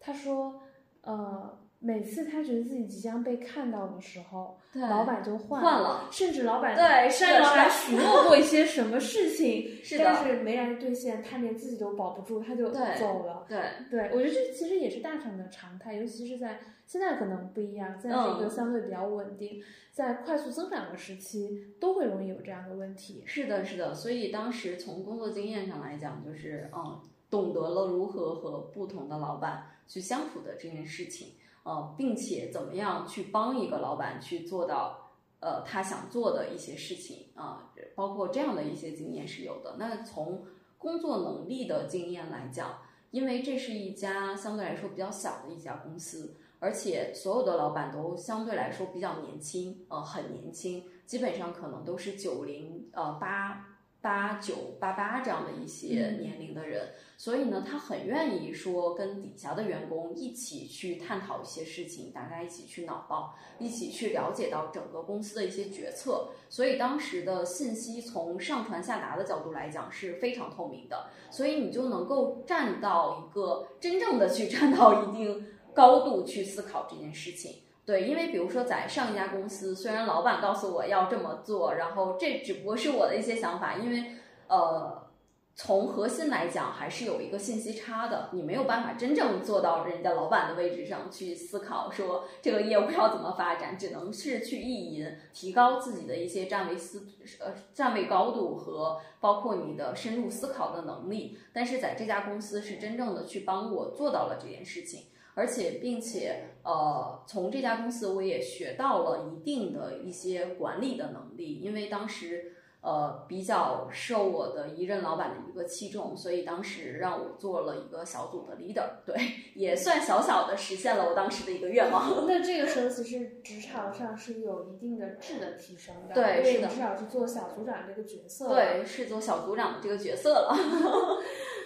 [0.00, 0.60] 她说
[1.02, 13.46] 呃每次他觉得自己即将被看到的时候，对老板就换换了，甚至老板对是的向老板许诺过一些什么事情， 是但是没来兑现，他连自己都保不住，他就走了。
[13.48, 13.58] 对，
[13.90, 23.22] 对，我觉得这其实也是大厂的常态，尤其是在现在可能不一样，现在是一个嗯相对比较稳定，在快速增长的时期，都会容易有这样的问题。
[23.24, 23.94] 是的，是的。
[23.94, 31.28] 所以当时从工作经验上来讲，就是嗯，懂得了如何和不同的老板去相处的这件事情，
[31.62, 39.76] 呃，并且怎么样去帮一个老板去做到呃他想做的一些事情啊、包括这样的一些经验是有的。
[39.78, 40.44] 那从
[40.78, 42.78] 工作能力的经验来讲，
[43.10, 66.30] 因为这是一家相对来说比较小的一家公司，而且所有的老板都相对来说比较年轻，呃，很年轻，基本上可能都是九零呃八八九八八这样的一些年龄的人，所以呢，他很愿意说跟底下的员工一起去探讨一些事情，大家一起去脑爆，一起去了解到整个公司的一些决策。
[66.48, 77.62] 所以当时的信息从上传下达的角度来讲是非常透明的，所以你就能够站到一个真正的去站到一定高度去思考这件事情。
[77.84, 84.12] 对，因为比如说在上一家公司，虽然老板告诉我要这么做，然后这只不过是我的一些想法，因为
[84.46, 85.08] 呃，
[85.56, 97.08] 从核心来讲还是有一个信息差的，你没有办法真正做到人家老板的位置上去思考说这个业务要怎么发展，只能是去意淫，提高自己的一些站位思
[97.40, 101.36] 呃站位高度和包括你的深入思考的能力。
[101.52, 105.06] 但是在这家公司是真正的去帮我做到了这件事情。
[105.34, 119.14] 而且，并且，呃，从这家公司我也学到了一定的一些管理的能力，因为当时，呃，比较受我的一任老板的一个器重，所以当时让我做了一个小组的 leader，对，
[119.54, 122.26] 也算小小的实现了我当时的一个愿望。
[122.26, 130.56] 那这个时候其实职场上是有一定的质的提升的，对是的至少是做小组长这个角色，对，是做小组长的这个角色了。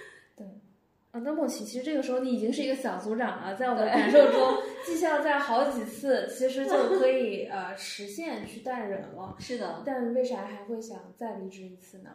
[1.14, 9.32] 啊，那莫奇，其实这个时候你已经是一个小组长了，在我的感受中， 绩效在好几次其实就可以呃实现去带人了。
[9.38, 12.10] 是的，但为啥还会想再离职一次呢？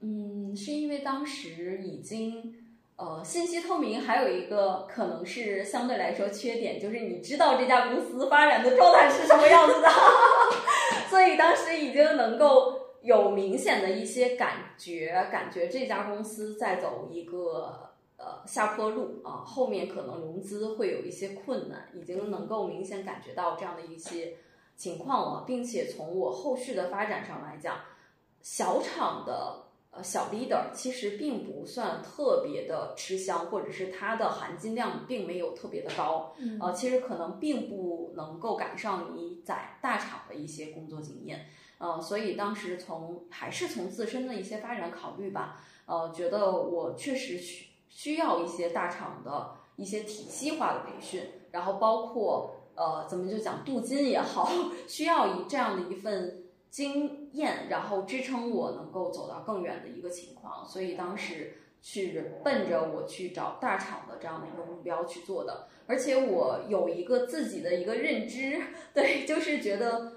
[0.00, 2.54] 嗯，是因为当时已经
[2.96, 9.88] 呃信息透明，还有一个可能是相对来说缺点，就是你知道这家公司发展的状态是什么样子的，
[11.10, 17.90] 所以当时已经能够有明显的一些感觉，感觉这家公司在走一个。
[18.16, 24.36] 呃，下坡路啊，后面可能融资会有一些困难，已经能够明显感觉到这样的一些
[24.76, 27.76] 情况了，并且从我后续的发展上来讲，
[28.40, 36.58] 小厂的呃小 leader 其实并不算特别的吃香，或者是它的含金量并没有特别的高，嗯。
[36.60, 41.46] 呃，其实可能并不能够赶上你在大厂的一些工作经验，
[41.78, 54.50] 呃，所以当时从还是从自身的一些发展考虑吧，呃，觉得我确实需需要一些大厂的一些体系化的培训，然后包括呃，怎么就讲镀金也好，
[54.88, 68.60] 需要以这样的一份经验，然后支撑我能够走到更远的一个情况，所以当时去奔着我去找大厂的这样的一个目标去做的，而且我有一个自己的一个认知，
[68.92, 70.14] 对，就是觉得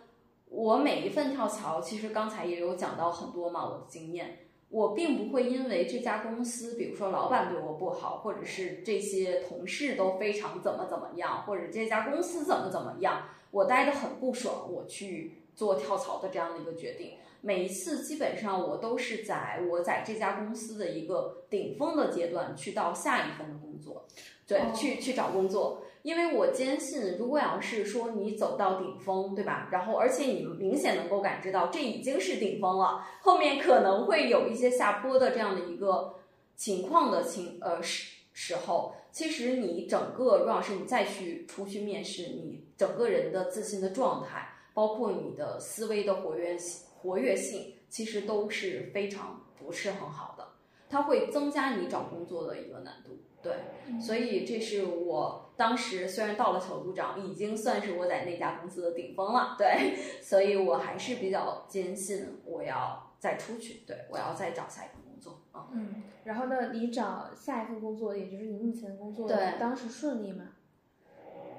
[0.50, 4.47] 我每一份跳槽，其实刚才也有讲到很多嘛，我的经验。
[4.70, 17.14] 我并不会因为这家公司，比如说老板对我不好，或者是这些同事都非常怎么怎么样，或者这家公司怎么怎么样，我待得很不爽，我去做跳槽的这样的一个决定。
[17.40, 24.06] 每一次基本上我都是在我在这家公司的一个顶峰的阶段去到下一份的工作，
[24.46, 25.84] 对，哦去去找工作。
[26.08, 29.68] 因为我坚信，如果要是说你走到顶峰，对吧？
[29.70, 36.16] 然后而且你明显能够感知到这已经是顶峰了，后面可能会有一些下坡的这样的一个
[36.56, 46.56] 情况的情呃时时候，其实你整个如果是你再去出去面试，你整个人的自信的状态，包括你的思维的活跃
[47.02, 50.48] 活跃性，其实都是非常不是很好的，
[50.90, 53.20] 它会增加你找工作的一个难度。
[53.48, 59.56] 对，所以这是我当时虽然到了小组长，已经算是我在那家公司的顶峰了。
[59.58, 65.68] 对，所以我还是比较坚信我要再出去，对我要再找下一份工作啊。
[65.72, 70.46] 嗯，然后呢，你找下一份工作，也就是你目前的工作，对当时顺利吗？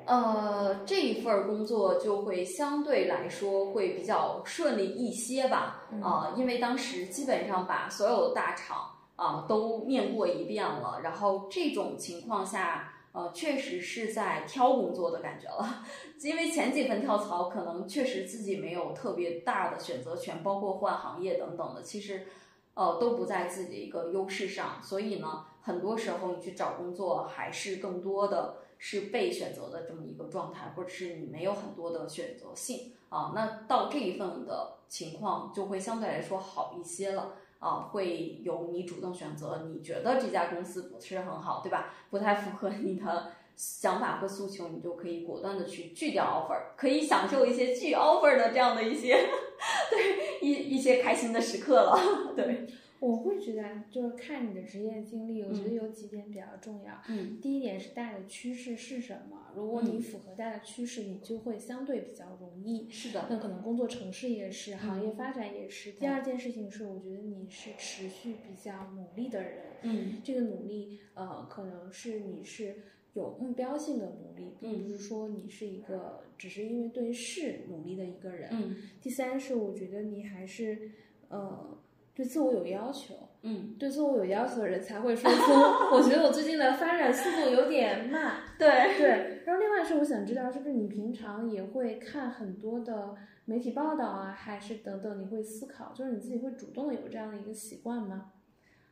[0.07, 15.83] 呃，这一份工作就会相对来说会比较顺利一些吧，啊、因为当时基本上把所有的大厂啊、都面过一遍了，然后这种情况下，呃，确实是在挑工作的感觉了。
[16.23, 22.29] 因为前几份跳槽可能确实自己没有特别大的选择权，包括换行业等等的，其实
[22.75, 24.81] 呃都不在自己的一个优势上。
[24.85, 33.33] 所以呢，很多时候你去找工作，还是更多的是被选择的这么一个状态，或者是你没有很多的选择性啊。
[33.35, 37.33] 那到这一份的情况就会相对来说好一些了。
[37.59, 41.93] 啊，会由你主动选择，你觉得这家公司不是很好，对吧？
[42.11, 49.15] 不太符合你的想法和诉求，你就可以果断的去拒掉 offer，可以享受一些拒 offer 的这样的一些，
[49.91, 51.99] 对一一些开心的时刻了，
[52.37, 52.67] 对。
[53.01, 57.01] 我会觉得，就是看你的职业经历，我觉得有几点比较重要。
[57.09, 59.53] 嗯，第一点是大的趋势是什么？
[59.55, 62.91] 如果你符合大的趋势，你就会相对比较容易。
[62.91, 63.27] 是的。
[63.31, 65.93] 那可能工作城市也是，行业发展也是。
[65.93, 69.65] 第二件事情是，我觉得你是持续比较努力的人。
[69.83, 70.21] 嗯。
[70.25, 72.75] 这个努力，呃，可能是你是
[73.15, 78.49] 有目标性的努力，并不是说你是一个只是因为对事努力的一个人。
[78.53, 78.77] 嗯。
[79.01, 80.91] 第三是，我觉得你还是，
[81.29, 81.79] 呃。
[82.19, 85.53] 对自我有要求，嗯，对自我有要求的人才会说出，
[85.95, 88.39] 我觉得我最近的发展速度有点慢。
[88.59, 93.15] 对对，然后另外是我想知道，是不是你平常也会看很多的
[93.45, 98.33] 媒体报道啊，还是等等，你会思考，就是你自己会主动的有这样的一个习惯吗？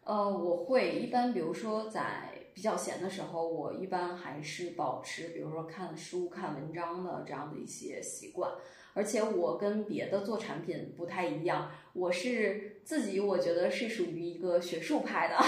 [0.07, 8.52] 呃，我会一般，比如说在比较闲的时候，我一般还是保持，比如说看书、看文章的这样的一些习惯。
[8.94, 15.36] 而且我跟别的做产品不太一样，我是自己我觉得是属于一个学术派的，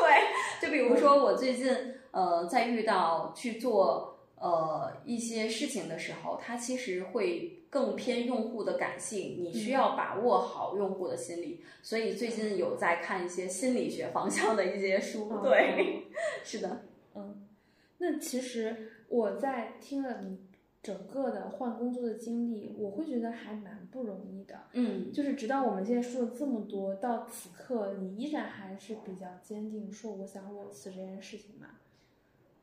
[0.00, 16.04] 对，就比如说我最近呃在遇到去做呃一些事情的时候，它其实会更偏用户的感性，你需要把握好用户的心理，所以最近有在看一些心理学方向的一些书，对，
[16.44, 16.82] 是的，
[17.14, 17.46] 嗯，
[17.98, 20.38] 那其实我在听了你。
[20.82, 24.66] 整个的换工作的经历，我会觉得还蛮不容易的。
[24.72, 31.66] 嗯，就是直到我们现在说了这么多，到此刻，你依然还是比较坚定，说我想裸辞这件事情吗？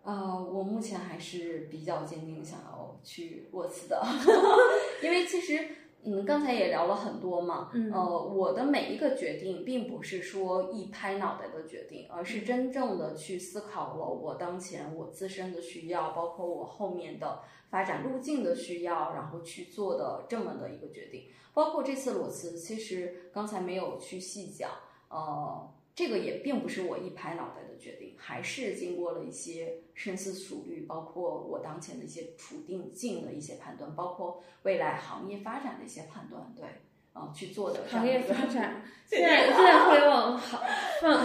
[0.04, 0.14] 呃，
[0.52, 4.02] 我目前还是比较坚定想要去裸辞的，
[5.02, 5.68] 因为其实。
[6.06, 17.40] 嗯，刚才也聊了很多嘛，呃，我的每一个决定并不是说一拍脑袋的决定，而是真正的去思考了我当前我自身的需要，包括我后面的
[17.70, 21.24] 发展路径的需要，然后去做的这么的一个决定。
[21.54, 24.72] 包括这次裸辞，其实刚才没有去细讲，
[25.08, 25.74] 呃。
[25.96, 36.66] 这个也并不是我一拍脑袋的决定，还是经过了一些深思熟虑，包括我当前的一些处定境的一些判断，包括未来行业发展的一些判断，对，
[37.14, 37.86] 啊，去做的。
[37.88, 40.64] 行业发展， 现在现在互联网好，
[41.04, 41.20] 嗯，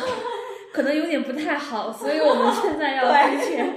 [0.72, 3.74] 可能有点不太好，所以我们现在要 提前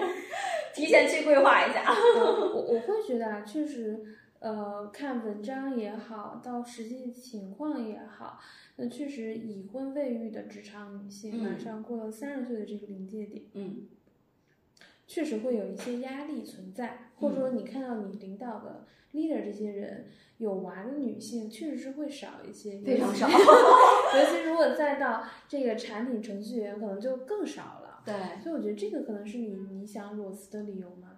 [0.74, 1.86] 提前去规划一下。
[2.16, 3.98] 我我会觉得啊，确实，
[4.42, 8.40] 呃，看文章也好，到实际情况也好。
[8.78, 13.86] 那确实，已婚未育的职场女性，马上过了三十岁的这个临界点，嗯，
[15.06, 20.08] 确实会有一些压力存在，或者说你看到你领导的 leader 这些人
[20.40, 28.02] 有娃的女性，确实是会少一些，非常少， 尤其如果再到这个产品程序员，可能就更少了。
[28.04, 31.11] 对，所以我觉得这个可能是你你想裸辞的理由吗？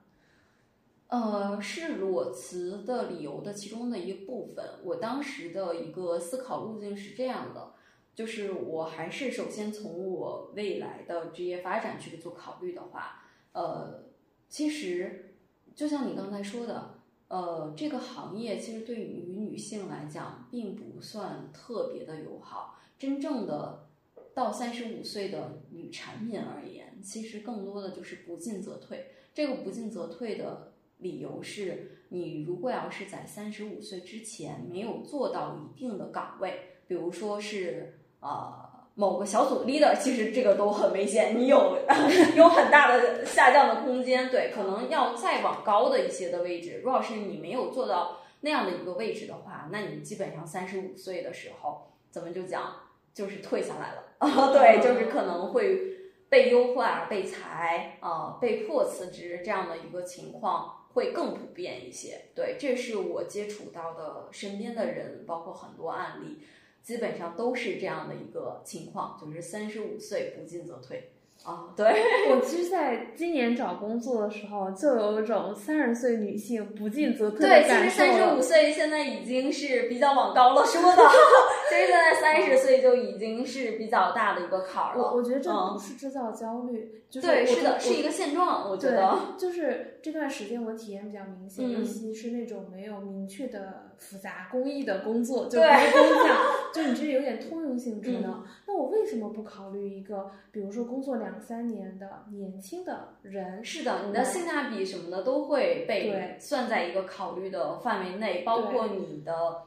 [1.14, 4.66] 呃，是裸辞的理由的其中的一部分。
[4.84, 7.76] 我当时的一个思考路径是这样的，
[8.16, 14.05] 就是我还是首先从我未来的职业发展去做考虑的话，呃，
[14.49, 15.36] 其实
[15.76, 16.95] 就像你刚才说的，
[17.28, 22.80] 呃，这个行业其实对于女性来讲并不算特别的友好。
[22.97, 23.88] 真正的
[24.34, 29.11] 到三十五岁的女产品而言，其实更多的就是不进则退。
[29.32, 30.73] 这个不进则退的。
[31.04, 38.51] 理由是你如果要是在三十五岁之前没有做到一定的岗位，比如说是呃
[38.95, 41.78] 某个小组 leader，其实这个都很危险，你有
[42.38, 44.30] 有很大的下降的空间。
[44.30, 46.82] 对，可能要再往高的一些的位置。
[46.84, 52.76] 如果是你没有做到那样的一个位置的话，那你基本上三十五岁的时候，怎么就讲
[53.14, 54.54] 就是退下来了啊？
[54.54, 55.97] 对，就是可能会
[56.30, 60.83] 被优化、被裁啊、被迫辞职这样的一个情况。
[60.94, 66.39] 会更普遍一些，对，这是我接触到的身边的人，包括很多案例，
[66.82, 71.10] 基本上都是这样的一个情况，就是三十五岁不进则退。
[71.44, 71.86] 啊，对，
[72.32, 81.04] 我其实在今年找工作的时候，就有一种三十岁女性不进则退的感对，其实三十五岁现在已经是比较往高了说的，
[81.70, 85.04] 其实现在三十岁就已经是比较大的一个坎儿了。
[85.04, 96.38] 我我觉得这嗯不是制造焦虑，就是是的，是一个现状，我觉得。，就是这段时间我体验比较明显，嗯尤其是那种没有明确的复杂工艺的工作，就对不是工匠，
[96.74, 98.44] 就你这有点通用性质嗯呢。
[98.74, 103.64] 那我为什么不考虑一个，比如说工作两三年的年轻的人？
[103.64, 109.62] 是的，你的性价比什么的都会被算在一个考虑的范围内，包括你的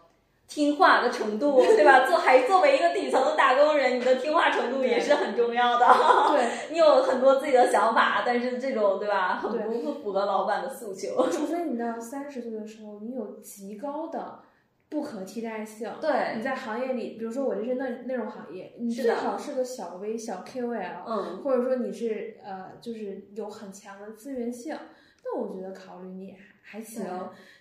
[0.48, 2.04] 听话的程度，对吧？
[2.04, 5.86] 做还作为一个底层的打工人，你的听话程度也是很重要的。
[6.32, 11.28] 对， 你有很多自己的想法，但是这种对吧，很对不符合老板的诉求。
[11.30, 14.40] 除非你到三十岁的时候，你有极高的
[14.88, 15.92] 不可替代性。
[16.00, 24.76] 对你，在行业里，比如说我就是那那种行业，你最是的好是个小微、小 KOL，嗯，或者说你是呃，就是有很强的资源性，
[25.24, 27.04] 那我觉得考虑你还还行。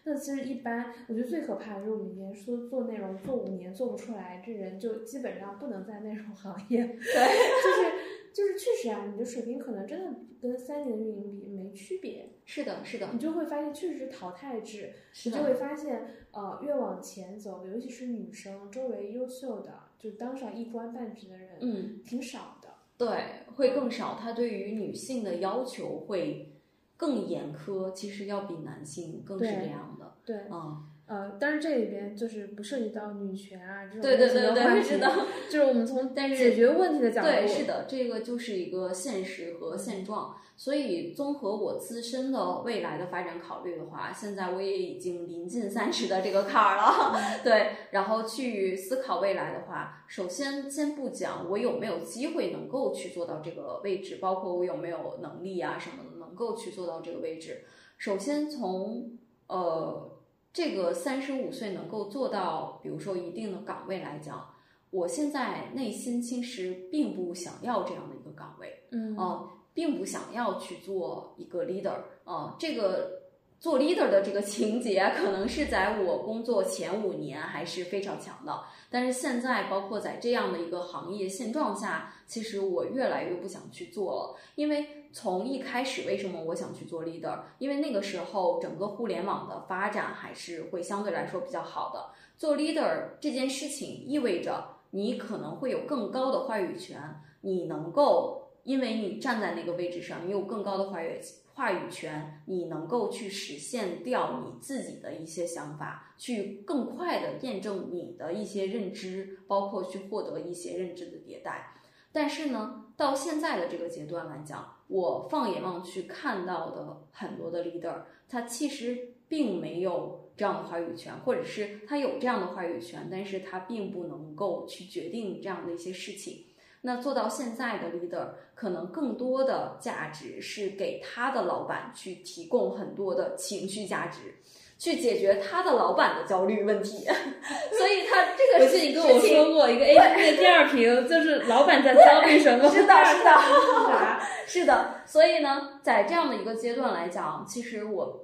[0.03, 6.85] 那其实一般，我觉得最可怕的就是我们以前说做内容做五年做不出来，这人就基本上不能在内容行业。
[6.85, 22.67] 对， 就是就是确实啊，你的水平可能真的跟三年的运营比没区别，是的，是的，你就会发现确实是淘汰制，是的你就会发现呃，越往前走，尤其是女生，周围优秀的就当上一官半职的人，嗯，挺少的。
[22.97, 23.07] 对，
[23.55, 24.17] 会更少。
[24.19, 26.51] 他对于女性的要求会
[26.97, 30.15] 更严苛，其实要比男性更是这样的。
[30.25, 35.11] 对，嗯，呃，但是这里边就是不涉及到女权啊这种对对对对，的话题是的。
[35.49, 40.35] 就是我们从但是解决问题的角度，对，是的，这个就是一个现实和现状。
[40.57, 47.19] 所以，综合我自身的未来的发展考虑的话，现在我也已经临近三十的这个坎儿了。
[47.43, 57.65] 对，然后去思考未来的话，首先先不讲我有没有机会能够去做到这个位置，包括我有没有能力啊什么的能够去做到这个位置。
[57.97, 60.09] 首先从呃
[60.55, 64.49] 这个三十五岁能够做到，比如说一定的岗位来讲。
[64.91, 69.13] 我现在内心其实并不想要这样的一个岗位，嗯。
[69.17, 73.23] 呃，并不想要去做一个 leader，呃，这个
[73.59, 87.39] 做 leader 的这个情节可能是在我工作前五年还是非常强的，但是现在包括在这样的一个行业现状下，其实我越来越不想去做了，因为从一开始为什么我想去做 leader？
[87.57, 94.75] 因为那个时候整个互联网的发展还是会相对来说比较好的，做 leader 这件事情意味着。
[94.91, 96.99] 你可能会有更高的话语权，
[97.41, 101.19] 你能够，因为你站在那个位置上，你有更高的话语
[101.53, 111.73] 话语权，你能够去实现掉你自己的一些想法，去更快的验证你的一些认知，包括去获得一些认知的迭代。
[112.11, 120.21] 但是呢，到现在的这个阶段来讲，我放眼望去看到的很多的 leader，他其实并没有。
[120.37, 126.43] 这样的话语权，或者是他有这样的话语权，但是他并不能够去决定这样的一些事情。
[126.81, 134.35] 那做到现在的 leader，可能更多的价值是给他的老板去提供很多的情绪价值，
[134.77, 137.05] 去解决他的老板的焦虑问题。
[137.71, 142.67] 所以他这个我记得你跟我说过一个 A 的第二屏，就是老板在 焦虑什么？
[142.69, 143.39] 知道知道，
[143.87, 144.21] 啥？
[144.45, 145.01] 是的。
[145.05, 148.21] 所以呢，在这样的一个阶段来讲，其实我。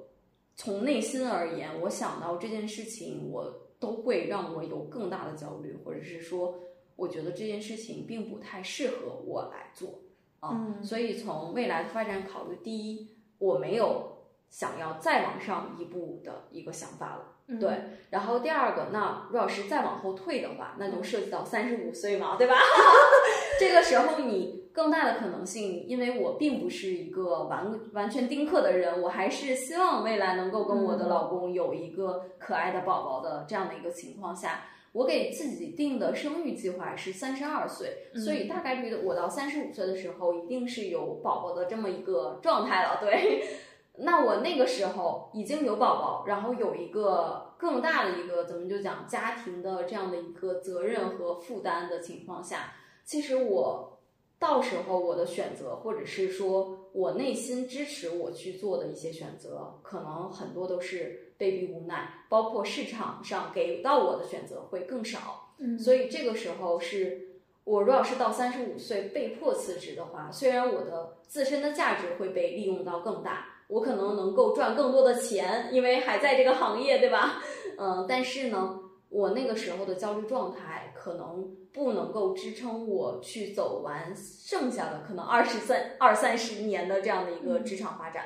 [0.54, 6.60] 从内心而言，我想到这件事情，我都会让我有更大的焦虑，或者是说，
[6.94, 10.00] 我觉得这件事情并不太适合我来做
[10.40, 10.50] 啊。
[10.52, 13.08] 嗯所以从未来的发展考虑，第一，
[13.38, 17.28] 我没有想要再往上一步的一个想法了。
[17.46, 17.70] 嗯对，
[18.10, 22.54] 然后第二个，那如果是再往后退的话，那就涉及到三十五岁嘛，对吧？
[23.62, 43.44] 这个时候你更大的可能性，因为我并不是一个完完全丁克的人，我还是希望未来能够跟我的老公有一个可爱的宝宝的这样的一个情况下，我给自己定的生育计划是三十二岁，嗯所以大概率的我到三十五岁的时候一定是有宝宝的这么一个状态了，对。
[43.98, 52.72] 那我那个时候已经有宝宝，然后有一个更大的一个怎么就讲家庭的这样的一个责任和负担的情况下，
[53.12, 53.98] 其实我
[54.38, 65.52] 到时候我的选择，或者是说我内心支持我去做的一些选择，可能很多都是被逼无奈，包括市场上给到我的选择会更少。
[65.58, 67.20] 嗯，所以这个时候是
[67.64, 77.42] 我如果是到三十五岁被迫辞职的话，虽然我的自身的价值会被利用到更大，我可能能够赚更多的钱，因为还在这个行业，对吧？
[77.76, 88.24] 嗯，但是呢，我那个时候的焦虑状态可能不能够支撑我去走完剩下的可能二十三二三十年的这样的一个职场发展，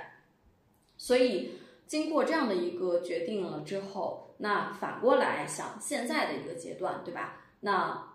[0.99, 1.53] 所以
[1.87, 7.47] 经过这样的一个决定了之后，那反过来想现在的一个阶段，对吧？
[7.61, 8.13] 那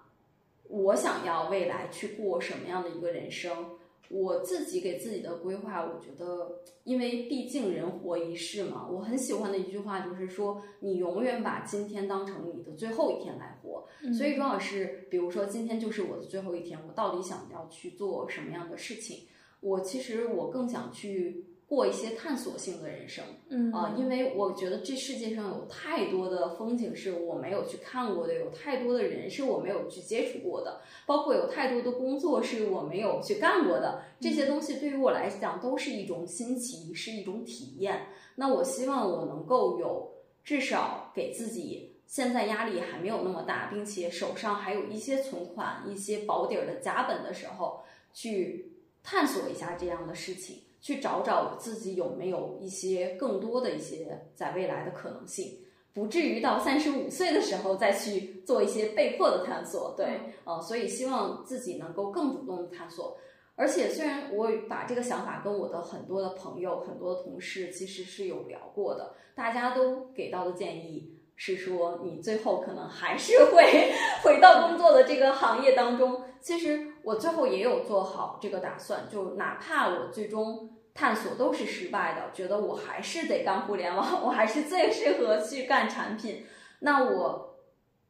[0.68, 3.80] 我想要未来去过什么样的一个人生？
[4.12, 13.88] 我自己给自己的规划，我觉得，因为毕竟人活一世嘛，我很喜欢的一句话就是说，你永远把今天当成你的最后一天来活。
[14.18, 19.28] 所以，庄老师，比如说今天就是我的最后一天，我到底想要去做什么样的事情？
[19.62, 21.46] 我其实我更想去。
[21.72, 38.08] 过一些探索性的人生，嗯啊，因为我觉得这世界上有太多的风景是我没有去看过的，有太多的人是我没有去接触过的，包括有太多的工作是我没有去干过的，这些东西对于我来讲都是一种新奇，是一种体验。
[38.36, 40.12] 那我希望我能够有
[40.44, 47.80] 至少给自己现在压力还没有那么大，并且手上还有一些存款、一些保底儿的甲本的时候，
[48.14, 50.64] 去探索一下这样的事情。
[50.82, 55.60] 去找找我自己有没有一些更多的一些在未来的可能性，
[55.94, 59.94] 不至于到三十五岁的时候再去做一些被迫的探索。
[59.96, 63.16] 对，呃，所以希望自己能够更主动的探索。
[63.56, 76.24] 而且虽然我把这个想法跟我的很多的朋友、很多的同事其实是有聊过的，大家都给到的建议是说，你最后可能还是会 回到工作的这个行业当中。
[76.42, 76.88] 其实。
[77.04, 86.46] 我最后也有做好这个打算，就哪怕我最终探索都是失败的，觉得我还是得干互联网，我还是最适合去干产品。
[86.80, 87.56] 那我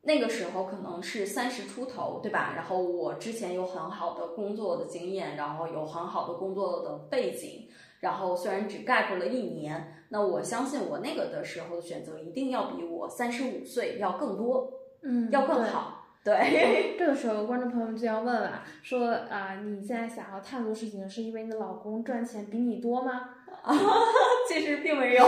[0.04, 2.54] 那个时候可能是三十出头，对吧？
[2.56, 7.68] 然后我之前有很好的工作的经验，然后有很好的工作的背景，
[8.00, 14.74] 然后虽然只干过了一年，那我相信我那个的时候的选择一定要比我三十五岁要更多，
[15.04, 16.01] 嗯，要更好。
[16.24, 23.30] 对，这个时候观众朋友们就要问了，说啊，你现在想要探索事情，是因为你的老公赚钱比你多吗？
[23.64, 23.74] 啊，
[24.48, 25.26] 其实并没有，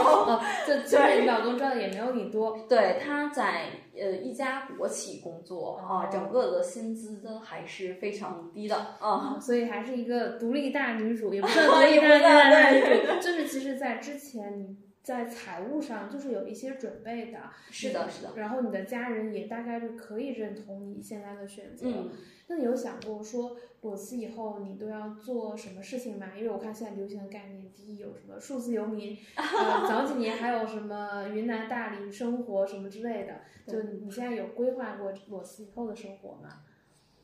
[0.68, 2.58] 就就你老公赚的也没有你多。
[2.70, 3.64] 对，他在
[3.96, 14.78] 呃一家国企工作啊，整个的薪资都还是非常低的啊，所以还是一个独立大女主，也不算 独立大女主，就是其实，在之前你。
[15.04, 17.38] 在财务上就是有一些准备的，
[17.70, 18.32] 是的，是的。
[18.38, 21.86] 然后你的家人也大概率可以认同你现在的选择。
[21.88, 22.10] 嗯，
[22.48, 26.32] 那你有想过说裸辞以后你都要做什么事情吗？
[26.38, 33.42] 因为我看现在流行的概念，第一有什么数字游民， 呃，早几年还有什么云南大理生活什么之类的。
[33.68, 36.64] 就你现在有规划过裸辞以后的生活吗？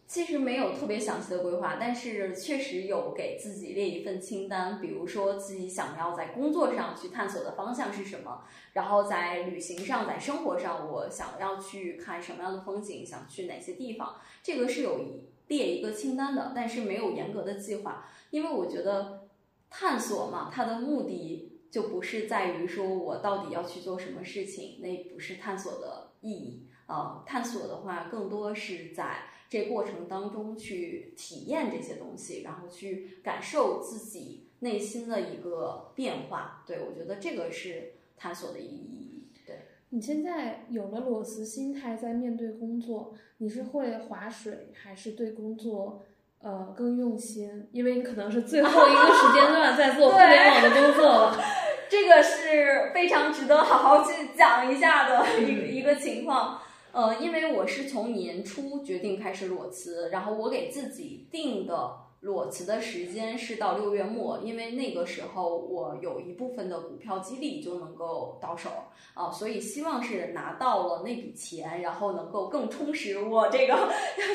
[0.09, 8.43] 其实没有特别详细的规划，但是确实有给自己列一份清单，比如说自己想要在工作上去探索的方向是什么，
[8.73, 19.27] 然后在旅行上、在生活上，我想要去看什么样的风景，想去哪些地方，这个是有一列一个清单的，但是没有严格的计划，因为我觉得
[19.69, 29.25] 探索嘛，它的目的就不是在于说我到底要去做什么事情，那不是探索的意义啊，探索的话更多是在。
[29.49, 39.27] 这过程当中去体验这些东西，然后去感受自己内心的一个变化，对我觉得这个是探索的意义。
[39.47, 39.55] 对
[39.89, 46.03] 你现在有了裸辞心态，在面对工作，你是会划水，还是对工作
[46.41, 47.67] 呃更用心？
[47.71, 51.41] 因为你可能是最后一个时间段在做互联网的工作了，
[51.89, 56.61] 这个是非常值得好好去讲一下的一个一个情况。
[56.91, 68.69] 呃，因为我是从年初决定开始裸辞，然后我给自己定的裸辞的时间是到六月末，因为那个时候我有一部分的股票激励就能够到手
[69.13, 73.89] 啊，所以希望是拿到了那笔钱，然后能够更充实我这个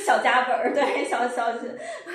[0.07, 1.52] 小家本儿，对，小小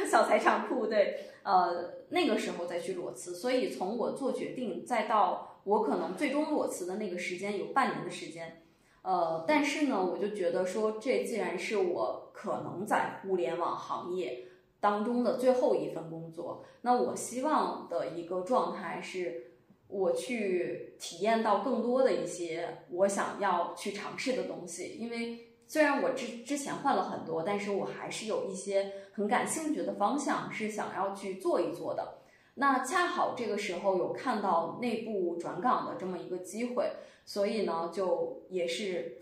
[0.10, 8.64] 小财产库，对，呃，那个时候再去裸辞，所以从我做决定再到我可能最终裸辞的那个时间有半年的时间。
[9.02, 14.46] 呃，但是呢，我就觉得说，这既然是我可能在互联网行业
[14.80, 19.52] 当中的最后一份工作，那我希望的一个状态是，
[19.88, 24.98] 我去体验到更多的一些我想要去尝试的东西。
[25.00, 32.16] 因为虽然我之之前换了很多，但是我还是有一些很感兴趣的方向是想要去做一做的。
[32.56, 36.92] 那恰好这个时候有看到内部转岗的这么一个机会。
[37.30, 39.20] 所以呢，就也是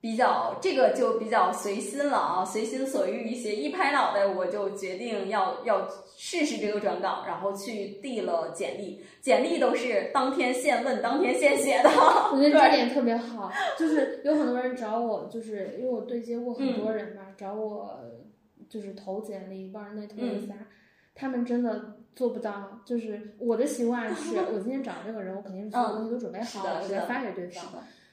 [0.00, 11.88] 比较这个就比较随心了啊，随心所欲一些，一拍脑袋我就决定要要试试这个转岗，然后去递了简历，简历都是当天现问、当天现写的。
[12.32, 13.48] 我觉得这点特别好，
[13.78, 18.00] 就是有很多人找我，就是因为我对接过很多人嘛，找我
[18.68, 20.54] 就是投简历，帮人那投一下，
[21.14, 22.80] 他们真的做不到。
[22.84, 27.64] 就是我的习惯是， 我今天找这个人，我肯定是所有东西都准备好了，我再发给对方。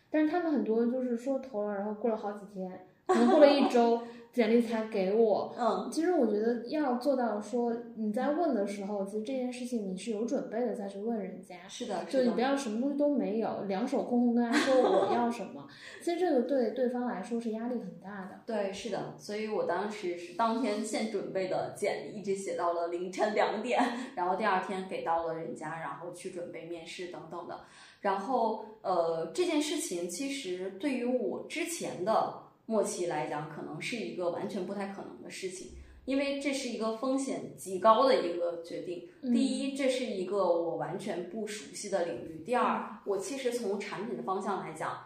[0.10, 4.02] 但是他们很多就是说投了，然后过了好几天，可能过了一周，
[4.32, 5.54] 简历才给我。
[5.58, 11.56] 嗯，其实我觉得要做到说你在问的时候，其实这件事情你是有准备的再去问人家。
[11.68, 15.68] 是的，就你不要什么东西都没有，两手空空跟他说我要什么，
[16.02, 18.40] 其实这个对对方来说是压力很大的。
[18.46, 23.82] 对，是的，所以我当时是当天现准备的简历，一直写到了凌晨两点，
[24.16, 27.60] 然后第二天给到了人家，然后去准备面试等等的。
[28.00, 32.34] 然后，呃，这件事情其实对于我之前的
[32.72, 35.72] 末期来讲，可能是一个完全不太可能的事情，
[36.05, 39.05] 因为这是一个风险极高的一个决定。
[39.34, 44.97] 第一，这是一个我完全不熟悉的领域；第二，我其实从产品的方向来讲，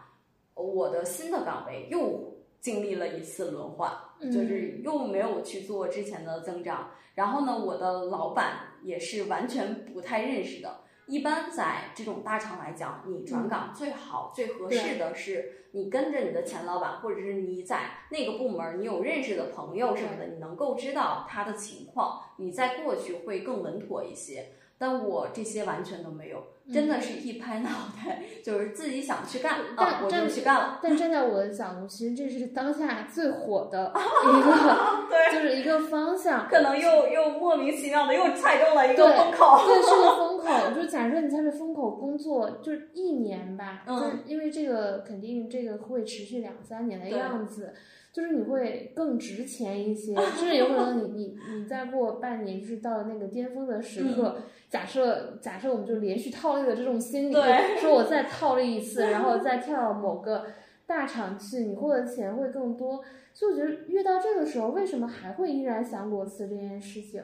[0.54, 3.92] 我的新的岗位又经历了一次轮换，
[4.32, 6.88] 就是又没有去做之前的增长。
[7.16, 10.85] 然后呢，我的老板也是完全不太认识的。
[11.06, 24.46] 一般在这种大厂来讲，你转岗最好、最合适的是你跟着你的前老板，或者是你在那个部门你有认识的朋友什么的，你能够知道他的情况，你再过去会更稳妥一些。
[24.78, 26.42] 但我这些完全都没有。
[26.72, 30.80] 真的是一拍脑袋，就是自己想去干啊，我就去干了。
[30.82, 36.48] 但站在我的角度，其实这是当下最火的 一个，对就是一个方向。
[36.48, 39.64] 可能又又莫名其妙的又踩中了一个风口。
[39.64, 40.74] 对，是个风口。
[40.74, 47.74] 就假设你在这风口工作，就是一年吧，就是因为这个肯定这个会持续两三年的样子。
[48.16, 54.38] 就是你会更值钱一些，甚至有可能你你你再过半年，就是到了那个巅峰的时刻。
[54.70, 57.34] 假设假设我们就连续套利的这种心理，
[57.78, 60.46] 说我再套利一次， 然后再跳到某个
[60.86, 63.04] 大厂去，你获得钱会更多。
[63.34, 67.22] 所以我觉得越到这个时候，为什么还会依然想裸辞这件事情？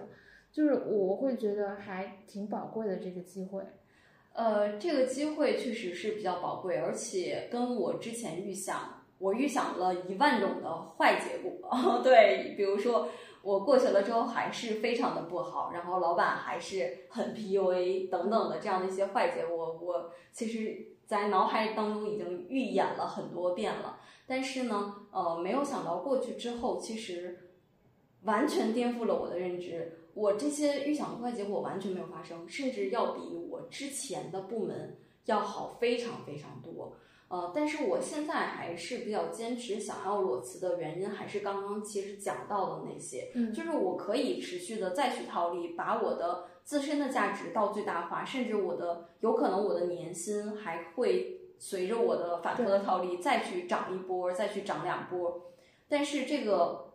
[0.52, 3.62] 就是我会觉得还挺宝贵的这个机会。
[4.34, 9.01] 呃，这个机会确实是比较宝贵，而且跟我之前预想。
[9.22, 11.70] 我预想了一万种的坏结果，
[12.02, 13.08] 对，比如说
[13.40, 24.00] 我过去了之后还是非常的不好，然后老板还是很 PUA 等等的这样的一些坏结果，我其实在脑海当中已经预演了很多遍了。
[24.26, 27.50] 但是呢，呃，没有想到过去之后，其实
[28.24, 29.98] 完全颠覆了我的认知。
[30.14, 33.20] 我这些预想的坏结果完全没有发生，甚至要比
[33.50, 34.96] 我之前的部门
[35.26, 36.96] 要好非常非常多。
[37.32, 55.50] 呃，但是我现在还是比较坚持想要裸辞的原因，还是刚刚其实讲到的那些，嗯，就是我可以持续的再去套利，把我的自身的价值到最大化，甚至我的有可能我的年薪还会随着我的反复的套利再去涨一波，再去涨两波。
[55.88, 56.92] 但是这个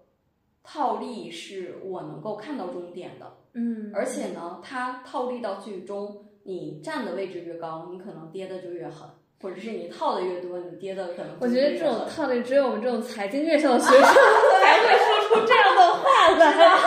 [0.63, 9.09] 套利是我能够看到终点的，嗯，而且呢，它套利到最终，你站的位置越高，你可能跌的就越狠。
[9.41, 11.37] 或者是你套的越多，你跌的可能。
[11.39, 16.79] 我觉得这种套的只有我们这种财经院校的学生 才会说出这样的话来。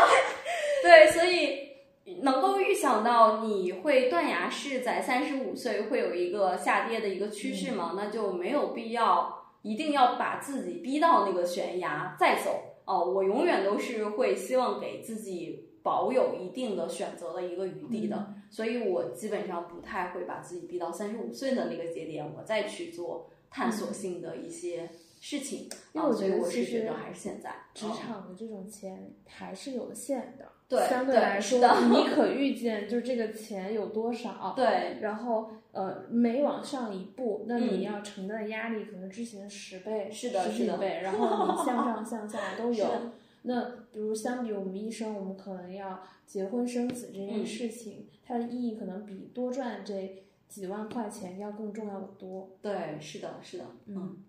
[0.83, 7.95] 对，所以能够预想到你会断崖式在三十五岁会有一个下跌的一个趋势嘛？
[7.97, 12.51] 那就没有必要一定要把自己逼到那个悬崖再走
[12.85, 13.05] 哦。
[13.05, 15.70] 我永远都是会希望给自己。
[15.83, 25.69] 保有一定的选择的一个余地的，所以我基本上不太会把自己逼到三十五岁的那个节点，我再去做探索性的一些事情。
[25.93, 27.55] 因为我觉得其实还是现在。
[27.73, 31.59] 职场的这种钱还是有限的，对，相对来说
[31.89, 42.87] 你可预见就是这个钱有多少， 对，然后呃每往上一步，那你要承担的压力可能之前十倍、是的，十几倍，然后你向上向下都有。
[43.43, 52.59] 那比如相比我们医生，我们可能要结婚生子这件事情，它的意义可能比多赚这几万块钱要更重要的多。
[52.61, 54.23] 对，是的，是的，嗯。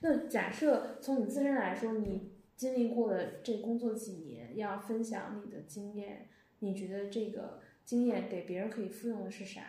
[0.00, 6.28] 那假设从你自身来说，你经历过的这工作几年，要分享你的经验，
[6.60, 9.62] 你觉得这个经验给别人可以复用的是啥？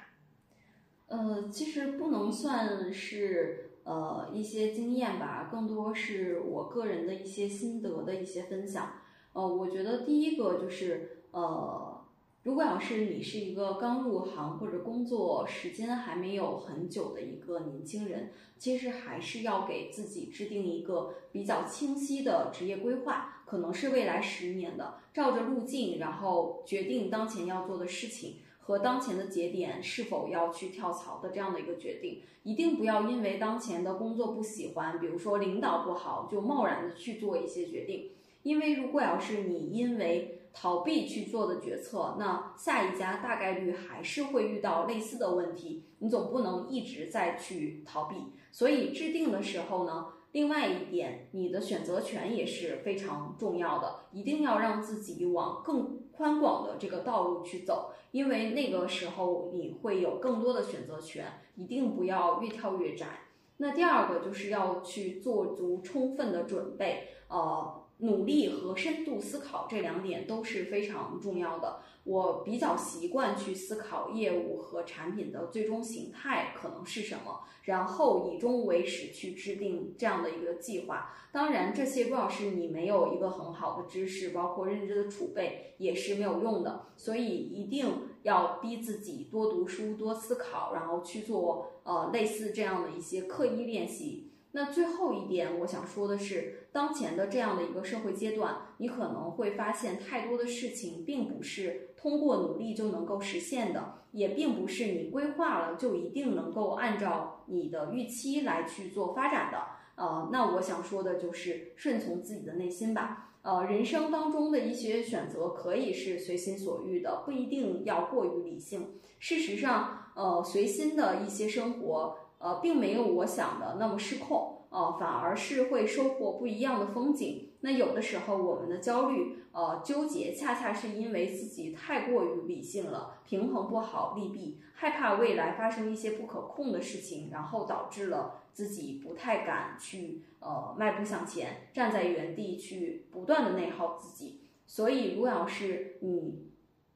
[1.08, 3.72] 呃，其实不能算是。
[3.86, 8.94] 呃，一些经验吧，更多是我个人的一些心得的一些分享。
[9.34, 12.02] 呃，我觉得第一个就是呃，
[12.42, 32.22] 如果要是你是一个刚入行或者工作时间还没有很久的一个年轻人，其实还是要给自己制定一个比较清晰的职业规划，可能是未来十年的，照着路径，然后决定当前要做的事情和当前的节点是否要去跳槽的这样的一个决定。
[32.44, 38.12] 一定不要因为当前的工作不喜欢，比如说领导不好，就贸然的去做一些决定。
[38.44, 45.84] 因为如果要是你因为逃避去做的决策，那下一家大概率还是会遇到类似的问题。
[46.00, 48.16] 你总不能一直在去逃避，
[48.52, 61.26] 所以制定的时候呢，另外一点，你的选择权也是非常重要的，一定要让自己往更宽广的这个道路去走，因为那个时候你会有更多的选择权，
[61.56, 63.08] 一定不要越跳越窄。
[63.56, 67.82] 那第二个就是要去做足充分的准备，呃。
[68.00, 71.80] 努力和深度思考这两点都是非常重要的。
[72.06, 81.12] 我比较习惯去思考业务和产品的最终形态可能是什么，然后以终为始去制定这样的一个计划。
[81.32, 86.88] 当然，这些如果是你没有一个很好的知识，包括认知的储备，也是没有用的。
[86.96, 87.88] 所以一定
[88.24, 94.32] 要逼自己多读书、多思考，然后去做呃类似这样的一些刻意练习。
[94.52, 109.58] 那最后一点，我想说的是，当前的这样的一个社会阶段，你可能会发现太多的事情并不是通过努力就能够实现的，也并不是你规划了就一定能够按照你的预期来去做发展的。
[109.96, 113.32] 呃，那我想说的就是顺从自己的内心吧。
[113.42, 119.00] 呃，人生当中的一些选择可以是随心所欲的，不一定要过于理性。
[119.20, 122.18] 事实上，呃，随心的一些生活。
[122.38, 127.50] 呃，并没有我想的那么失控，呃，反而是会收获不一样的风景。
[127.62, 144.42] 那有的时候我们的焦虑、呃纠结，恰恰是因为自己太过于理性了，平衡不好利弊，害怕未来发生一些不可控的事情，然后导致了自己不太敢去呃迈步向前，站在原地去不断的内耗自己。
[144.68, 146.50] 所以，如果要是你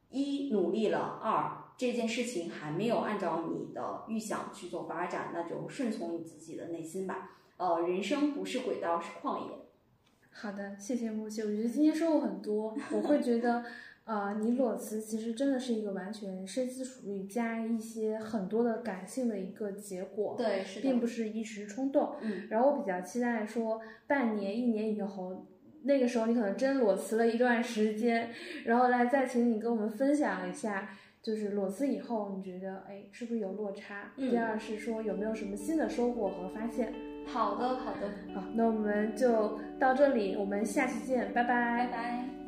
[0.09, 1.65] 一努力了，二。
[1.79, 7.38] 这件事情还没有按照你的预想去做发展，那就顺从你自己的内心吧。
[7.59, 9.51] 呃，人生不是轨道，是旷野。
[10.31, 11.41] 好的，谢谢木西。
[11.41, 12.73] 我觉得今天收获很多。
[12.93, 13.65] 我会觉得，
[14.05, 20.35] 呃，你裸辞其实真的是一个完全深思熟虑加一些很多的感性的一个结果。
[20.37, 22.15] 对，是并不是一时冲动。
[22.21, 22.47] 嗯。
[22.49, 25.45] 然后我比较期待说，半年、一年以后，
[25.83, 28.29] 那个时候你可能真裸辞了一段时间，
[28.63, 30.97] 然后来再请你跟我们分享一下。
[31.21, 34.13] 就是裸辞以后，你觉得哎，是不是有落差？
[34.15, 36.93] 第二是说有没有什么新的收获和发现？
[37.31, 42.38] 好的，好的，好，那我们就到这里，我们下期见，拜拜，拜拜。